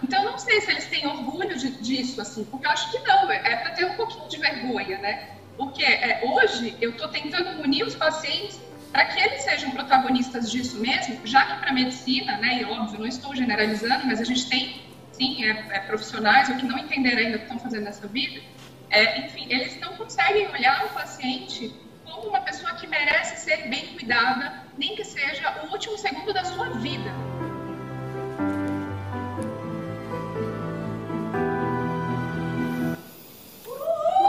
Então, 0.03 0.25
não 0.25 0.39
sei 0.39 0.61
se 0.61 0.71
eles 0.71 0.87
têm 0.87 1.07
orgulho 1.07 1.57
de, 1.57 1.71
disso, 1.73 2.21
assim, 2.21 2.45
porque 2.45 2.67
eu 2.67 2.71
acho 2.71 2.91
que 2.91 2.99
não, 3.01 3.31
é, 3.31 3.37
é 3.37 3.57
para 3.57 3.71
ter 3.73 3.85
um 3.85 3.95
pouquinho 3.95 4.29
de 4.29 4.39
vergonha, 4.39 4.99
né? 4.99 5.29
Porque 5.57 5.85
é, 5.85 6.21
hoje 6.23 6.77
eu 6.81 6.91
estou 6.91 7.09
tentando 7.09 7.57
munir 7.59 7.85
os 7.85 7.95
pacientes 7.95 8.61
para 8.91 9.05
que 9.05 9.21
eles 9.21 9.43
sejam 9.43 9.71
protagonistas 9.71 10.51
disso 10.51 10.81
mesmo, 10.81 11.25
já 11.25 11.45
que 11.45 11.61
para 11.61 11.71
a 11.71 11.73
medicina, 11.73 12.37
né, 12.39 12.61
e 12.61 12.65
óbvio, 12.65 12.99
não 12.99 13.07
estou 13.07 13.35
generalizando, 13.37 14.07
mas 14.07 14.21
a 14.21 14.25
gente 14.25 14.49
tem, 14.49 14.83
sim, 15.13 15.45
é, 15.45 15.51
é, 15.71 15.81
profissionais 15.81 16.49
ou 16.49 16.57
que 16.57 16.67
não 16.67 16.79
entenderam 16.79 17.19
ainda 17.19 17.37
o 17.37 17.39
que 17.39 17.45
estão 17.45 17.59
fazendo 17.59 17.85
nessa 17.85 18.07
vida, 18.09 18.41
é, 18.91 19.21
enfim, 19.21 19.47
eles 19.49 19.79
não 19.79 19.95
conseguem 19.95 20.49
olhar 20.49 20.87
o 20.87 20.89
paciente 20.89 21.73
como 22.05 22.29
uma 22.29 22.41
pessoa 22.41 22.75
que 22.75 22.87
merece 22.87 23.37
ser 23.45 23.69
bem 23.69 23.87
cuidada, 23.89 24.53
nem 24.77 24.97
que 24.97 25.05
seja 25.05 25.63
o 25.63 25.71
último 25.71 25.97
segundo 25.97 26.33
da 26.33 26.45
sua 26.45 26.71
vida. 26.71 27.15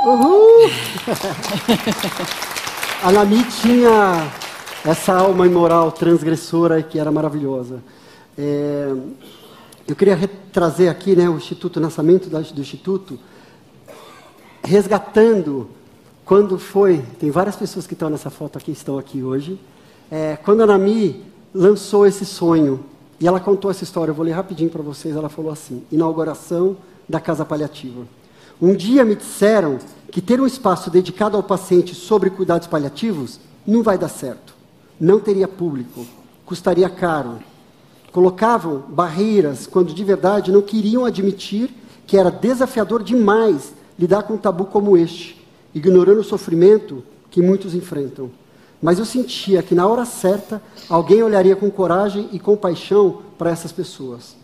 Uhul! 0.03 0.71
a 3.03 3.11
Nami 3.11 3.43
tinha 3.43 4.31
essa 4.83 5.13
alma 5.13 5.45
imoral 5.45 5.91
transgressora 5.91 6.81
que 6.81 6.97
era 6.97 7.11
maravilhosa. 7.11 7.83
É, 8.35 8.95
eu 9.87 9.95
queria 9.95 10.17
trazer 10.51 10.89
aqui 10.89 11.15
né, 11.15 11.29
o 11.29 11.35
Instituto, 11.35 11.77
o 11.77 11.79
nascimento 11.79 12.29
do 12.29 12.61
Instituto, 12.61 13.19
resgatando 14.63 15.69
quando 16.25 16.57
foi, 16.57 17.03
tem 17.19 17.29
várias 17.29 17.55
pessoas 17.55 17.85
que 17.85 17.93
estão 17.93 18.09
nessa 18.09 18.31
foto 18.31 18.57
aqui, 18.57 18.71
estão 18.71 18.97
aqui 18.97 19.21
hoje, 19.21 19.59
é, 20.09 20.35
quando 20.35 20.61
a 20.61 20.65
Nami 20.65 21.23
lançou 21.53 22.07
esse 22.07 22.25
sonho, 22.25 22.83
e 23.19 23.27
ela 23.27 23.39
contou 23.39 23.69
essa 23.69 23.83
história, 23.83 24.09
eu 24.09 24.15
vou 24.15 24.25
ler 24.25 24.31
rapidinho 24.31 24.71
para 24.71 24.81
vocês, 24.81 25.15
ela 25.15 25.29
falou 25.29 25.51
assim, 25.51 25.83
inauguração 25.91 26.75
da 27.07 27.19
Casa 27.19 27.45
Paliativa. 27.45 28.01
Um 28.61 28.75
dia 28.75 29.03
me 29.03 29.15
disseram 29.15 29.79
que 30.11 30.21
ter 30.21 30.39
um 30.39 30.45
espaço 30.45 30.89
dedicado 30.89 31.35
ao 31.35 31.43
paciente 31.43 31.95
sobre 31.95 32.29
cuidados 32.29 32.67
paliativos 32.67 33.39
não 33.65 33.81
vai 33.81 33.97
dar 33.97 34.09
certo 34.09 34.61
não 35.01 35.19
teria 35.19 35.47
público, 35.47 36.05
custaria 36.45 36.87
caro. 36.87 37.39
Colocavam 38.11 38.83
barreiras 38.87 39.65
quando 39.65 39.95
de 39.95 40.03
verdade 40.03 40.51
não 40.51 40.61
queriam 40.61 41.05
admitir 41.05 41.73
que 42.05 42.15
era 42.15 42.29
desafiador 42.29 43.01
demais 43.01 43.73
lidar 43.97 44.23
com 44.23 44.35
um 44.35 44.37
tabu 44.37 44.65
como 44.65 44.95
este, 44.95 45.43
ignorando 45.73 46.19
o 46.19 46.23
sofrimento 46.23 47.03
que 47.31 47.41
muitos 47.41 47.73
enfrentam. 47.73 48.29
Mas 48.79 48.99
eu 48.99 49.05
sentia 49.05 49.63
que 49.63 49.73
na 49.73 49.87
hora 49.87 50.05
certa 50.05 50.61
alguém 50.87 51.23
olharia 51.23 51.55
com 51.55 51.71
coragem 51.71 52.29
e 52.31 52.39
compaixão 52.39 53.23
para 53.39 53.49
essas 53.49 53.71
pessoas. 53.71 54.35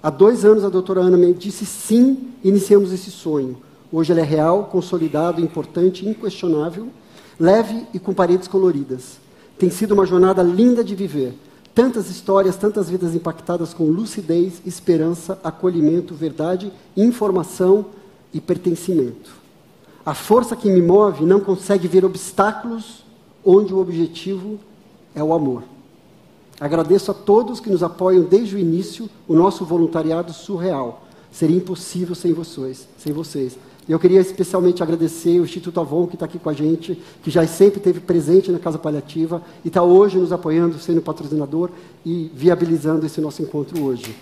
Há 0.00 0.10
dois 0.10 0.44
anos 0.44 0.64
a 0.64 0.68
doutora 0.68 1.00
Ana 1.00 1.16
me 1.16 1.32
disse 1.34 1.66
sim, 1.66 2.32
iniciamos 2.44 2.92
esse 2.92 3.10
sonho. 3.10 3.56
Hoje 3.90 4.12
ele 4.12 4.20
é 4.20 4.24
real, 4.24 4.68
consolidado, 4.70 5.40
importante, 5.40 6.06
inquestionável, 6.06 6.88
leve 7.38 7.86
e 7.92 7.98
com 7.98 8.14
paredes 8.14 8.46
coloridas. 8.46 9.18
Tem 9.58 9.70
sido 9.70 9.92
uma 9.92 10.06
jornada 10.06 10.42
linda 10.42 10.84
de 10.84 10.94
viver. 10.94 11.34
Tantas 11.74 12.10
histórias, 12.10 12.56
tantas 12.56 12.88
vidas 12.88 13.14
impactadas 13.14 13.74
com 13.74 13.84
lucidez, 13.84 14.62
esperança, 14.64 15.38
acolhimento, 15.42 16.14
verdade, 16.14 16.72
informação 16.96 17.86
e 18.32 18.40
pertencimento. 18.40 19.32
A 20.06 20.14
força 20.14 20.54
que 20.54 20.70
me 20.70 20.80
move 20.80 21.24
não 21.24 21.40
consegue 21.40 21.88
ver 21.88 22.04
obstáculos 22.04 23.04
onde 23.44 23.74
o 23.74 23.78
objetivo 23.78 24.58
é 25.14 25.22
o 25.22 25.32
amor. 25.32 25.64
Agradeço 26.60 27.10
a 27.10 27.14
todos 27.14 27.60
que 27.60 27.70
nos 27.70 27.82
apoiam 27.82 28.24
desde 28.24 28.56
o 28.56 28.58
início, 28.58 29.08
o 29.28 29.34
nosso 29.34 29.64
voluntariado 29.64 30.32
surreal. 30.32 31.04
Seria 31.30 31.56
impossível 31.56 32.14
sem 32.14 32.32
vocês, 32.32 32.88
sem 32.98 33.12
vocês. 33.12 33.56
Eu 33.88 33.98
queria 33.98 34.20
especialmente 34.20 34.82
agradecer 34.82 35.40
o 35.40 35.44
Instituto 35.44 35.80
Avon, 35.80 36.06
que 36.06 36.14
está 36.14 36.26
aqui 36.26 36.38
com 36.38 36.50
a 36.50 36.52
gente, 36.52 37.00
que 37.22 37.30
já 37.30 37.46
sempre 37.46 37.78
esteve 37.78 38.00
presente 38.00 38.50
na 38.50 38.58
Casa 38.58 38.78
Paliativa 38.78 39.40
e 39.64 39.68
está 39.68 39.82
hoje 39.82 40.18
nos 40.18 40.32
apoiando, 40.32 40.78
sendo 40.78 41.00
patrocinador 41.00 41.70
e 42.04 42.30
viabilizando 42.34 43.06
esse 43.06 43.20
nosso 43.20 43.40
encontro 43.40 43.82
hoje. 43.82 44.14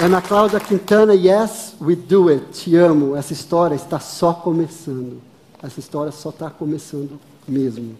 Ana 0.00 0.20
Cláudia 0.20 0.58
Quintana, 0.58 1.14
yes, 1.14 1.76
we 1.80 1.94
do 1.94 2.28
it. 2.28 2.44
Te 2.50 2.74
amo. 2.74 3.14
Essa 3.14 3.32
história 3.32 3.76
está 3.76 4.00
só 4.00 4.32
começando. 4.32 5.31
Essa 5.62 5.78
história 5.78 6.10
só 6.10 6.30
está 6.30 6.50
começando 6.50 7.20
mesmo. 7.46 7.94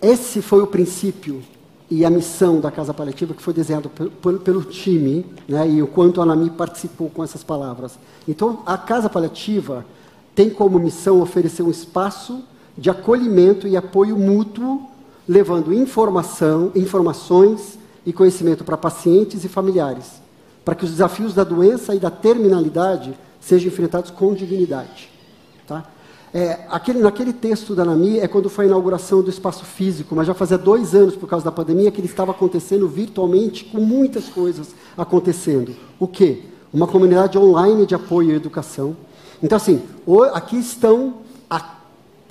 Esse 0.00 0.40
foi 0.40 0.62
o 0.62 0.66
princípio 0.66 1.42
e 1.90 2.04
a 2.04 2.10
missão 2.10 2.60
da 2.60 2.70
Casa 2.70 2.94
Paliativa 2.94 3.34
que 3.34 3.42
foi 3.42 3.52
desenhada 3.52 3.90
pelo, 4.22 4.38
pelo 4.38 4.62
time, 4.62 5.26
né, 5.46 5.68
e 5.68 5.82
o 5.82 5.86
quanto 5.86 6.20
a 6.20 6.22
Anami 6.22 6.48
participou 6.50 7.10
com 7.10 7.22
essas 7.22 7.42
palavras. 7.42 7.98
Então, 8.26 8.62
a 8.64 8.78
Casa 8.78 9.10
Paliativa 9.10 9.84
tem 10.34 10.48
como 10.48 10.78
missão 10.78 11.20
oferecer 11.20 11.62
um 11.62 11.70
espaço 11.70 12.42
de 12.78 12.88
acolhimento 12.88 13.68
e 13.68 13.76
apoio 13.76 14.16
mútuo, 14.16 14.88
levando 15.28 15.74
informação, 15.74 16.72
informações 16.74 17.78
e 18.06 18.12
conhecimento 18.12 18.64
para 18.64 18.76
pacientes 18.76 19.44
e 19.44 19.48
familiares, 19.48 20.22
para 20.64 20.74
que 20.74 20.84
os 20.84 20.92
desafios 20.92 21.34
da 21.34 21.44
doença 21.44 21.94
e 21.94 21.98
da 21.98 22.10
terminalidade 22.10 23.12
sejam 23.40 23.68
enfrentados 23.68 24.10
com 24.10 24.32
dignidade. 24.32 25.09
Tá? 25.70 25.84
É, 26.34 26.66
aquele, 26.68 26.98
naquele 26.98 27.32
texto 27.32 27.76
da 27.76 27.84
Nami 27.84 28.18
é 28.18 28.26
quando 28.26 28.50
foi 28.50 28.64
a 28.64 28.68
inauguração 28.68 29.22
do 29.22 29.30
espaço 29.30 29.64
físico, 29.64 30.16
mas 30.16 30.26
já 30.26 30.34
fazia 30.34 30.58
dois 30.58 30.96
anos, 30.96 31.14
por 31.14 31.28
causa 31.28 31.44
da 31.44 31.52
pandemia, 31.52 31.92
que 31.92 32.00
ele 32.00 32.08
estava 32.08 32.32
acontecendo 32.32 32.88
virtualmente, 32.88 33.66
com 33.66 33.78
muitas 33.78 34.24
coisas 34.24 34.74
acontecendo. 34.96 35.72
O 35.96 36.08
quê? 36.08 36.42
Uma 36.72 36.88
comunidade 36.88 37.38
online 37.38 37.86
de 37.86 37.94
apoio 37.94 38.32
à 38.32 38.34
educação. 38.34 38.96
Então, 39.40 39.54
assim, 39.54 39.80
aqui 40.32 40.58
estão 40.58 41.18
a 41.48 41.76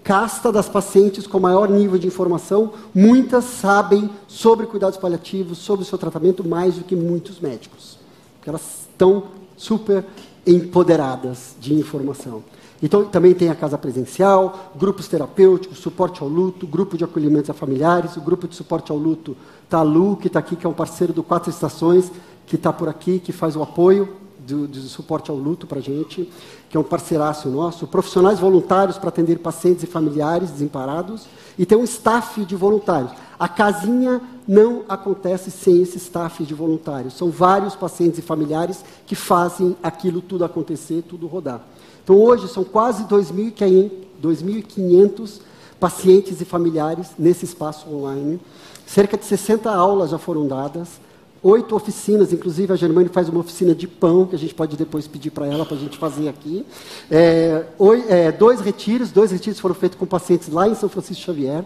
casta 0.03 0.51
das 0.51 0.67
pacientes 0.67 1.25
com 1.25 1.39
maior 1.39 1.69
nível 1.69 1.97
de 1.97 2.07
informação. 2.07 2.73
Muitas 2.93 3.45
sabem 3.45 4.09
sobre 4.27 4.65
cuidados 4.65 4.97
paliativos, 4.97 5.59
sobre 5.59 5.83
o 5.83 5.87
seu 5.87 5.97
tratamento, 5.97 6.45
mais 6.45 6.75
do 6.75 6.83
que 6.83 6.95
muitos 6.95 7.39
médicos. 7.39 7.97
Porque 8.35 8.49
elas 8.49 8.87
estão 8.91 9.23
super 9.55 10.03
empoderadas 10.45 11.55
de 11.59 11.73
informação. 11.73 12.43
Então, 12.81 13.03
também 13.05 13.33
tem 13.33 13.49
a 13.49 13.55
casa 13.55 13.77
presencial, 13.77 14.71
grupos 14.75 15.07
terapêuticos, 15.07 15.79
suporte 15.79 16.21
ao 16.21 16.29
luto, 16.29 16.65
grupo 16.65 16.97
de 16.97 17.03
acolhimento 17.03 17.51
a 17.51 17.53
familiares, 17.53 18.15
o 18.15 18.21
grupo 18.21 18.47
de 18.47 18.55
suporte 18.55 18.91
ao 18.91 18.97
luto 18.97 19.35
está 19.65 19.79
a 19.79 19.83
Lu, 19.83 20.15
que 20.15 20.27
está 20.27 20.39
aqui, 20.39 20.55
que 20.55 20.65
é 20.65 20.69
um 20.69 20.73
parceiro 20.73 21.11
do 21.11 21.21
Quatro 21.21 21.49
Estações, 21.49 22.11
que 22.47 22.55
está 22.55 22.71
por 22.71 22.87
aqui, 22.87 23.19
que 23.19 23.31
faz 23.31 23.55
o 23.55 23.61
apoio 23.61 24.09
do, 24.39 24.67
do 24.67 24.79
suporte 24.81 25.29
ao 25.29 25.37
luto 25.37 25.67
para 25.67 25.79
a 25.79 25.81
gente, 25.81 26.27
que 26.69 26.77
é 26.77 26.79
um 26.79 26.83
parceiraço 26.83 27.49
nosso, 27.49 27.85
profissionais 27.85 28.39
voluntários 28.39 28.97
para 28.97 29.09
atender 29.09 29.39
pacientes 29.39 29.83
e 29.83 29.87
familiares 29.87 30.49
desamparados, 30.51 31.27
e 31.57 31.65
tem 31.65 31.77
um 31.77 31.83
staff 31.83 32.43
de 32.45 32.55
voluntários. 32.55 33.11
A 33.37 33.47
casinha 33.47 34.21
não 34.47 34.83
acontece 34.89 35.51
sem 35.51 35.81
esse 35.81 35.97
staff 35.97 36.43
de 36.43 36.53
voluntários. 36.53 37.13
São 37.13 37.29
vários 37.29 37.75
pacientes 37.75 38.19
e 38.19 38.21
familiares 38.21 38.83
que 39.05 39.15
fazem 39.15 39.75
aquilo 39.83 40.21
tudo 40.21 40.43
acontecer, 40.43 41.03
tudo 41.07 41.27
rodar. 41.27 41.61
Então, 42.09 42.19
hoje, 42.19 42.47
são 42.47 42.63
quase 42.63 43.03
2.500 43.03 45.41
pacientes 45.79 46.41
e 46.41 46.45
familiares 46.45 47.09
nesse 47.19 47.45
espaço 47.45 47.87
online. 47.87 48.39
Cerca 48.83 49.15
de 49.15 49.23
60 49.23 49.69
aulas 49.69 50.09
já 50.09 50.17
foram 50.17 50.47
dadas, 50.47 50.99
oito 51.43 51.75
oficinas, 51.75 52.33
inclusive 52.33 52.73
a 52.73 52.75
Germane 52.75 53.09
faz 53.09 53.29
uma 53.29 53.41
oficina 53.41 53.75
de 53.75 53.87
pão, 53.87 54.25
que 54.25 54.35
a 54.35 54.39
gente 54.39 54.55
pode 54.55 54.75
depois 54.75 55.05
pedir 55.05 55.29
para 55.29 55.45
ela, 55.45 55.67
para 55.67 55.77
a 55.77 55.79
gente 55.79 55.99
fazer 55.99 56.29
aqui. 56.29 56.65
É, 57.11 57.63
é, 58.07 58.31
dois 58.31 58.59
retiros, 58.59 59.11
dois 59.11 59.29
retiros 59.29 59.59
foram 59.59 59.75
feitos 59.75 59.99
com 59.99 60.07
pacientes 60.07 60.49
lá 60.49 60.67
em 60.67 60.73
São 60.73 60.89
Francisco 60.89 61.23
Xavier, 61.23 61.63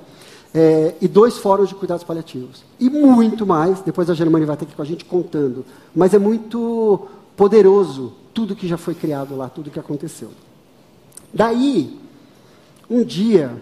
é, 0.53 0.93
e 0.99 1.07
dois 1.07 1.37
fóruns 1.37 1.69
de 1.69 1.75
cuidados 1.75 2.03
paliativos. 2.03 2.65
E 2.81 2.89
muito 2.89 3.45
mais, 3.45 3.79
depois 3.79 4.09
a 4.09 4.13
Germane 4.13 4.43
vai 4.43 4.55
estar 4.55 4.65
aqui 4.65 4.75
com 4.75 4.81
a 4.81 4.85
gente 4.85 5.05
contando, 5.05 5.63
mas 5.95 6.13
é 6.13 6.19
muito 6.19 7.07
poderoso 7.37 8.21
tudo 8.33 8.55
que 8.55 8.67
já 8.67 8.77
foi 8.77 8.95
criado 8.95 9.35
lá, 9.35 9.49
tudo 9.49 9.69
que 9.69 9.79
aconteceu. 9.79 10.31
Daí, 11.33 11.99
um 12.89 13.03
dia, 13.03 13.61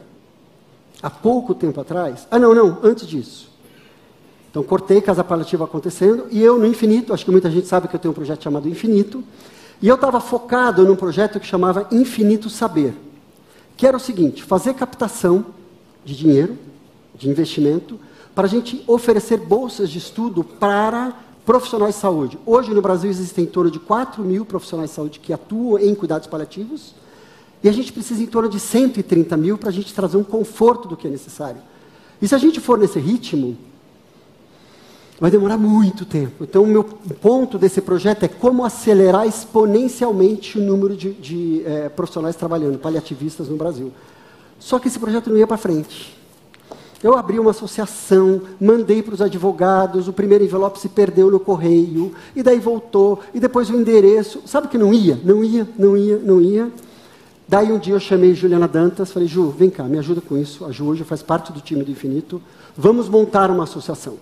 há 1.02 1.10
pouco 1.10 1.54
tempo 1.54 1.80
atrás, 1.80 2.28
ah 2.32 2.40
não, 2.40 2.54
não, 2.54 2.80
antes 2.84 3.08
disso, 3.08 3.52
então, 4.52 4.62
cortei 4.64 5.00
casa 5.00 5.24
paliativa 5.24 5.64
acontecendo, 5.64 6.28
e 6.30 6.42
eu 6.42 6.60
no 6.60 6.68
Infinito, 6.68 7.14
acho 7.14 7.24
que 7.24 7.32
muita 7.32 7.50
gente 7.50 7.68
sabe 7.68 7.88
que 7.88 7.96
eu 7.96 8.00
tenho 8.00 8.12
um 8.12 8.16
projeto 8.16 8.44
chamado 8.44 8.68
Infinito, 8.68 9.24
e 9.82 9.88
eu 9.88 9.96
estava 9.96 10.20
focado 10.20 10.86
num 10.86 10.96
projeto 10.96 11.40
que 11.40 11.48
chamava 11.48 11.88
Infinito 11.90 12.50
Saber, 12.50 12.94
que 13.78 13.88
era 13.88 13.96
o 13.96 14.00
seguinte: 14.00 14.44
fazer 14.44 14.74
captação 14.74 15.46
de 16.04 16.16
dinheiro, 16.18 16.58
de 17.16 17.30
investimento, 17.30 17.98
para 18.36 18.46
a 18.46 18.50
gente 18.50 18.84
oferecer 18.88 19.38
bolsas 19.38 19.90
de 19.90 20.00
estudo 20.00 20.44
para 20.44 21.16
profissionais 21.46 21.96
de 21.96 22.02
saúde. 22.02 22.40
Hoje 22.46 22.74
no 22.74 22.82
Brasil 22.82 23.10
existem 23.10 23.46
em 23.46 23.48
torno 23.48 23.72
de 23.72 23.80
4 23.80 24.24
mil 24.24 24.46
profissionais 24.46 24.90
de 24.90 24.96
saúde 24.96 25.20
que 25.20 25.34
atuam 25.34 25.80
em 25.80 25.96
cuidados 25.96 26.28
paliativos, 26.28 26.94
e 27.64 27.70
a 27.70 27.72
gente 27.72 27.94
precisa 27.94 28.22
em 28.22 28.28
torno 28.28 28.50
de 28.50 28.60
130 28.60 29.38
mil 29.38 29.58
para 29.58 29.70
a 29.70 29.72
gente 29.72 29.94
trazer 29.94 30.18
um 30.18 30.24
conforto 30.24 30.88
do 30.88 30.98
que 30.98 31.08
é 31.08 31.10
necessário. 31.10 31.62
E 32.22 32.28
se 32.28 32.34
a 32.34 32.38
gente 32.38 32.60
for 32.60 32.78
nesse 32.78 33.00
ritmo, 33.00 33.58
vai 35.20 35.30
demorar 35.30 35.58
muito 35.58 36.04
tempo. 36.04 36.44
Então, 36.44 36.64
o 36.64 36.68
meu 36.68 36.84
ponto 36.84 37.60
desse 37.60 37.80
projeto 37.80 38.24
é 38.24 38.28
como 38.28 38.66
acelerar 38.66 39.28
exponencialmente 39.28 40.58
o 40.58 40.62
número 40.62 40.98
de, 40.98 41.14
de 41.14 41.62
é, 41.64 41.90
profissionais 41.90 42.36
trabalhando, 42.36 42.80
paliativistas 42.80 43.48
no 43.48 43.56
Brasil. 43.56 43.92
Só 44.60 44.80
que 44.80 44.88
esse 44.88 44.98
projeto 44.98 45.30
não 45.30 45.38
ia 45.38 45.46
para 45.46 45.58
frente. 45.58 46.20
Eu 47.04 47.18
abri 47.18 47.40
uma 47.40 47.50
associação, 47.50 48.42
mandei 48.60 49.02
para 49.02 49.16
os 49.16 49.22
advogados, 49.22 50.08
o 50.08 50.14
primeiro 50.14 50.44
envelope 50.44 50.80
se 50.80 50.88
perdeu 50.88 51.32
no 51.32 51.40
correio, 51.40 52.14
e 52.36 52.44
daí 52.44 52.60
voltou, 52.60 53.20
e 53.34 53.40
depois 53.40 53.70
o 53.70 53.76
endereço. 53.76 54.42
Sabe 54.46 54.68
que 54.68 54.78
não 54.78 54.94
ia? 54.94 55.20
Não 55.24 55.44
ia, 55.44 55.68
não 55.78 55.98
ia, 55.98 56.18
não 56.20 56.40
ia. 56.40 56.72
Daí 57.48 57.72
um 57.72 57.80
dia 57.80 57.96
eu 57.96 58.00
chamei 58.00 58.36
Juliana 58.36 58.68
Dantas, 58.68 59.12
falei, 59.12 59.28
Ju, 59.28 59.50
vem 59.50 59.70
cá, 59.70 59.84
me 59.84 59.98
ajuda 59.98 60.22
com 60.22 60.38
isso. 60.38 60.64
A 60.64 60.72
Ju 60.72 60.86
hoje 60.86 61.04
faz 61.04 61.24
parte 61.24 61.52
do 61.52 61.60
time 61.60 61.84
do 61.84 61.92
Infinito. 61.92 62.42
Vamos 62.78 63.10
montar 63.10 63.50
uma 63.50 63.64
associação. 63.64 64.18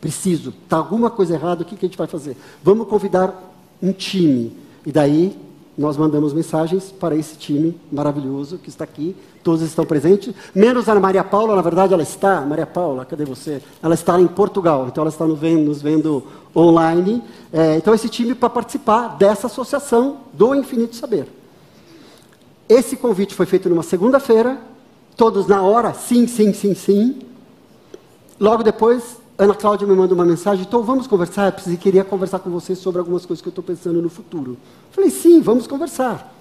Preciso. 0.00 0.54
Está 0.64 0.76
alguma 0.76 1.10
coisa 1.10 1.34
errada, 1.34 1.62
o 1.62 1.64
que, 1.64 1.76
que 1.76 1.84
a 1.84 1.88
gente 1.88 1.98
vai 1.98 2.06
fazer? 2.06 2.36
Vamos 2.62 2.86
convidar 2.86 3.34
um 3.82 3.92
time. 3.92 4.56
E 4.86 4.92
daí 4.92 5.36
nós 5.76 5.96
mandamos 5.96 6.32
mensagens 6.32 6.90
para 6.90 7.14
esse 7.14 7.36
time 7.36 7.78
maravilhoso 7.92 8.58
que 8.58 8.68
está 8.68 8.84
aqui. 8.84 9.14
Todos 9.42 9.60
estão 9.62 9.84
presentes, 9.84 10.34
menos 10.54 10.88
a 10.88 10.94
Maria 10.98 11.22
Paula, 11.22 11.54
na 11.54 11.62
verdade 11.62 11.92
ela 11.92 12.02
está. 12.02 12.40
Maria 12.40 12.66
Paula, 12.66 13.04
cadê 13.04 13.24
você? 13.24 13.62
Ela 13.82 13.94
está 13.94 14.18
em 14.20 14.26
Portugal, 14.26 14.86
então 14.88 15.02
ela 15.02 15.10
está 15.10 15.26
nos 15.26 15.38
vendo, 15.38 15.66
nos 15.66 15.82
vendo 15.82 16.24
online. 16.54 17.22
É, 17.52 17.76
então, 17.76 17.94
esse 17.94 18.08
time 18.08 18.34
para 18.34 18.48
participar 18.48 19.16
dessa 19.16 19.46
associação 19.46 20.18
do 20.32 20.54
Infinito 20.54 20.96
Saber. 20.96 21.28
Esse 22.68 22.96
convite 22.96 23.34
foi 23.34 23.46
feito 23.46 23.68
numa 23.68 23.82
segunda-feira, 23.82 24.58
todos 25.16 25.46
na 25.46 25.62
hora, 25.62 25.92
sim, 25.94 26.26
sim, 26.26 26.52
sim, 26.52 26.74
sim. 26.74 27.20
Logo 28.40 28.62
depois, 28.62 29.18
Ana 29.38 29.54
Cláudia 29.54 29.86
me 29.86 29.94
manda 29.94 30.14
uma 30.14 30.24
mensagem, 30.24 30.64
então 30.64 30.82
vamos 30.82 31.06
conversar, 31.06 31.54
eu 31.66 31.76
queria 31.76 32.02
conversar 32.02 32.38
com 32.38 32.48
você 32.48 32.74
sobre 32.74 32.98
algumas 33.00 33.26
coisas 33.26 33.42
que 33.42 33.48
eu 33.48 33.50
estou 33.50 33.62
pensando 33.62 34.00
no 34.00 34.08
futuro. 34.08 34.56
Falei, 34.90 35.10
sim, 35.10 35.42
vamos 35.42 35.66
conversar. 35.66 36.34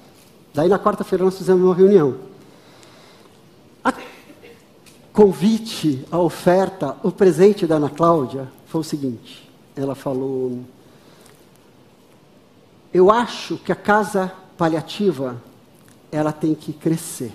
Daí 0.54 0.70
na 0.70 0.80
quarta-feira 0.80 1.26
nós 1.26 1.38
fizemos 1.38 1.62
uma 1.62 1.76
reunião. 1.76 2.16
A 3.84 3.94
convite, 5.12 6.06
a 6.10 6.18
oferta, 6.18 6.96
o 7.04 7.12
presente 7.12 7.68
da 7.68 7.76
Ana 7.76 7.90
Cláudia 7.90 8.48
foi 8.68 8.80
o 8.80 8.84
seguinte: 8.84 9.50
ela 9.76 9.94
falou, 9.94 10.62
eu 12.94 13.12
acho 13.12 13.58
que 13.58 13.74
a 13.74 13.76
casa 13.76 14.32
paliativa 14.58 15.36
ela 16.10 16.32
tem 16.32 16.56
que 16.56 16.72
crescer. 16.72 17.34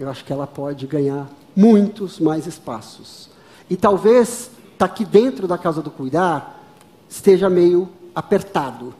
Eu 0.00 0.08
acho 0.08 0.24
que 0.24 0.32
ela 0.32 0.46
pode 0.46 0.86
ganhar 0.86 1.28
muitos 1.54 2.18
mais 2.18 2.46
espaços. 2.46 3.28
E 3.68 3.76
talvez 3.76 4.50
está 4.76 4.84
aqui 4.84 5.04
dentro 5.04 5.48
da 5.48 5.56
casa 5.56 5.80
do 5.80 5.90
cuidar 5.90 6.62
esteja 7.08 7.48
meio 7.48 7.88
apertado. 8.14 8.94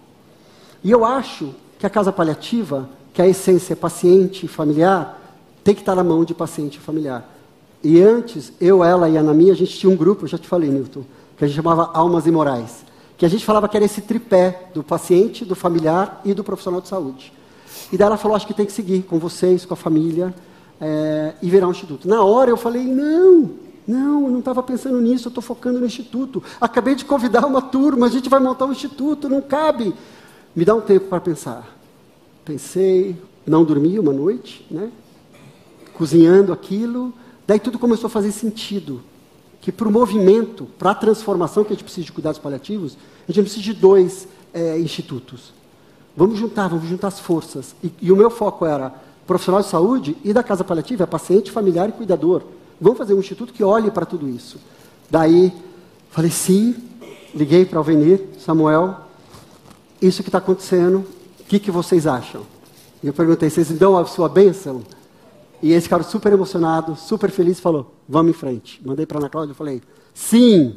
E 0.82 0.90
eu 0.90 1.04
acho 1.04 1.54
que 1.78 1.86
a 1.86 1.90
casa 1.90 2.12
paliativa, 2.12 2.88
que 3.12 3.20
a 3.20 3.26
essência 3.26 3.74
é 3.74 3.76
paciente 3.76 4.46
e 4.46 4.48
familiar, 4.48 5.20
tem 5.62 5.74
que 5.74 5.82
estar 5.82 5.94
na 5.94 6.04
mão 6.04 6.24
de 6.24 6.34
paciente 6.34 6.76
e 6.76 6.80
familiar. 6.80 7.28
E 7.82 8.00
antes, 8.00 8.52
eu, 8.60 8.82
ela 8.82 9.08
e 9.08 9.16
a 9.16 9.20
Anami, 9.20 9.50
a 9.50 9.54
gente 9.54 9.76
tinha 9.76 9.90
um 9.90 9.96
grupo, 9.96 10.24
eu 10.24 10.28
já 10.28 10.38
te 10.38 10.48
falei, 10.48 10.70
Newton, 10.70 11.02
que 11.36 11.44
a 11.44 11.46
gente 11.46 11.56
chamava 11.56 11.90
Almas 11.92 12.26
Imorais. 12.26 12.84
Que 13.18 13.26
a 13.26 13.28
gente 13.28 13.44
falava 13.44 13.68
que 13.68 13.76
era 13.76 13.84
esse 13.84 14.00
tripé 14.00 14.68
do 14.74 14.82
paciente, 14.82 15.44
do 15.44 15.54
familiar 15.54 16.20
e 16.24 16.34
do 16.34 16.44
profissional 16.44 16.80
de 16.80 16.88
saúde. 16.88 17.32
E 17.92 17.96
daí 17.96 18.06
ela 18.06 18.16
falou, 18.16 18.36
acho 18.36 18.46
que 18.46 18.54
tem 18.54 18.66
que 18.66 18.72
seguir 18.72 19.02
com 19.02 19.18
vocês, 19.18 19.64
com 19.64 19.74
a 19.74 19.76
família, 19.76 20.34
é, 20.80 21.34
e 21.42 21.48
virar 21.48 21.68
um 21.68 21.70
instituto. 21.70 22.08
Na 22.08 22.22
hora 22.22 22.50
eu 22.50 22.56
falei, 22.56 22.84
não, 22.84 23.50
não, 23.86 24.24
eu 24.24 24.30
não 24.30 24.40
estava 24.40 24.62
pensando 24.62 25.00
nisso, 25.00 25.28
eu 25.28 25.30
estou 25.30 25.42
focando 25.42 25.78
no 25.78 25.86
instituto. 25.86 26.42
Acabei 26.60 26.94
de 26.94 27.04
convidar 27.04 27.46
uma 27.46 27.62
turma, 27.62 28.06
a 28.06 28.10
gente 28.10 28.28
vai 28.28 28.40
montar 28.40 28.66
um 28.66 28.72
instituto, 28.72 29.28
não 29.28 29.40
cabe. 29.40 29.94
Me 30.54 30.64
dá 30.64 30.74
um 30.74 30.80
tempo 30.80 31.08
para 31.08 31.20
pensar. 31.20 31.76
Pensei, 32.44 33.16
não 33.46 33.64
dormi 33.64 33.98
uma 33.98 34.12
noite, 34.12 34.66
né? 34.70 34.90
cozinhando 35.94 36.52
aquilo. 36.52 37.12
Daí 37.46 37.60
tudo 37.60 37.78
começou 37.78 38.08
a 38.08 38.10
fazer 38.10 38.32
sentido. 38.32 39.02
Que 39.60 39.70
para 39.70 39.88
o 39.88 39.92
movimento, 39.92 40.66
para 40.78 40.90
a 40.90 40.94
transformação 40.94 41.64
que 41.64 41.72
a 41.72 41.76
gente 41.76 41.84
precisa 41.84 42.04
de 42.04 42.12
cuidados 42.12 42.38
paliativos, 42.38 42.96
a 43.28 43.32
gente 43.32 43.44
precisa 43.44 43.62
de 43.62 43.72
dois 43.72 44.28
é, 44.52 44.78
institutos. 44.78 45.52
Vamos 46.16 46.38
juntar, 46.38 46.68
vamos 46.68 46.88
juntar 46.88 47.08
as 47.08 47.20
forças. 47.20 47.74
E, 47.82 47.92
e 48.02 48.12
o 48.12 48.16
meu 48.16 48.30
foco 48.30 48.64
era 48.64 48.94
profissional 49.26 49.60
de 49.60 49.68
saúde 49.68 50.16
e 50.24 50.32
da 50.32 50.42
casa 50.42 50.62
paliativa, 50.62 51.02
é 51.02 51.06
paciente, 51.06 51.50
familiar 51.50 51.88
e 51.88 51.92
cuidador. 51.92 52.42
Vamos 52.80 52.98
fazer 52.98 53.14
um 53.14 53.20
instituto 53.20 53.52
que 53.52 53.64
olhe 53.64 53.90
para 53.90 54.04
tudo 54.04 54.28
isso. 54.28 54.58
Daí, 55.10 55.52
falei 56.10 56.30
sim, 56.30 56.74
liguei 57.34 57.64
para 57.64 57.76
o 57.76 57.78
Alvenir, 57.78 58.20
Samuel, 58.38 58.96
isso 60.00 60.22
que 60.22 60.28
está 60.28 60.38
acontecendo, 60.38 61.04
o 61.40 61.44
que, 61.44 61.58
que 61.58 61.70
vocês 61.70 62.06
acham? 62.06 62.42
E 63.02 63.06
eu 63.06 63.14
perguntei, 63.14 63.48
vocês 63.48 63.68
dão 63.70 63.96
a 63.96 64.04
sua 64.04 64.28
bênção? 64.28 64.82
E 65.62 65.72
esse 65.72 65.88
cara 65.88 66.02
super 66.02 66.32
emocionado, 66.32 66.96
super 66.96 67.30
feliz, 67.30 67.60
falou, 67.60 67.94
vamos 68.08 68.30
em 68.30 68.34
frente. 68.34 68.80
Mandei 68.84 69.06
para 69.06 69.18
a 69.18 69.20
Ana 69.20 69.30
Cláudia 69.30 69.54
falei, 69.54 69.82
sim. 70.12 70.76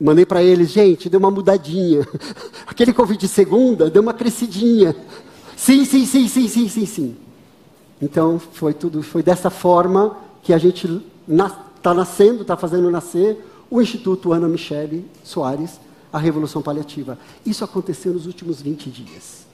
Mandei 0.00 0.26
para 0.26 0.42
eles, 0.42 0.70
gente, 0.70 1.08
deu 1.08 1.18
uma 1.18 1.30
mudadinha. 1.30 2.06
Aquele 2.66 2.92
convite 2.92 3.22
de 3.22 3.28
segunda 3.28 3.90
deu 3.90 4.02
uma 4.02 4.14
crescidinha. 4.14 4.94
Sim, 5.56 5.84
sim, 5.84 6.04
sim, 6.04 6.28
sim, 6.28 6.48
sim, 6.48 6.68
sim, 6.68 6.86
sim. 6.86 7.16
Então, 8.00 8.38
foi 8.38 8.74
tudo, 8.74 9.02
foi 9.02 9.22
dessa 9.22 9.48
forma 9.48 10.16
que 10.46 10.52
a 10.52 10.58
gente 10.58 11.02
está 11.28 11.92
nascendo, 11.92 12.42
está 12.42 12.56
fazendo 12.56 12.88
nascer 12.88 13.44
o 13.68 13.82
Instituto 13.82 14.32
Ana 14.32 14.46
Michele 14.46 15.04
Soares, 15.24 15.80
a 16.12 16.20
Revolução 16.20 16.62
Paliativa. 16.62 17.18
Isso 17.44 17.64
aconteceu 17.64 18.12
nos 18.12 18.26
últimos 18.26 18.62
20 18.62 18.88
dias. 18.88 19.44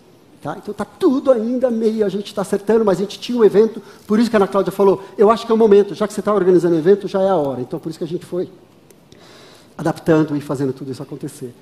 Tá? 0.42 0.54
Então 0.58 0.72
está 0.72 0.84
tudo 0.84 1.32
ainda 1.32 1.70
meio, 1.70 2.04
a 2.04 2.10
gente 2.10 2.26
está 2.26 2.42
acertando, 2.42 2.84
mas 2.84 2.98
a 2.98 3.00
gente 3.00 3.18
tinha 3.18 3.38
um 3.38 3.42
evento, 3.42 3.80
por 4.06 4.18
isso 4.18 4.28
que 4.28 4.36
a 4.36 4.38
Ana 4.38 4.46
Cláudia 4.46 4.70
falou, 4.70 5.02
eu 5.16 5.30
acho 5.30 5.46
que 5.46 5.52
é 5.52 5.54
o 5.54 5.58
momento, 5.58 5.94
já 5.94 6.06
que 6.06 6.12
você 6.12 6.20
está 6.20 6.34
organizando 6.34 6.74
o 6.74 6.78
evento, 6.78 7.08
já 7.08 7.22
é 7.22 7.30
a 7.30 7.36
hora. 7.36 7.62
Então 7.62 7.78
por 7.78 7.88
isso 7.88 7.98
que 7.98 8.04
a 8.04 8.08
gente 8.08 8.26
foi 8.26 8.50
adaptando 9.78 10.36
e 10.36 10.42
fazendo 10.42 10.74
tudo 10.74 10.92
isso 10.92 11.02
acontecer. 11.02 11.54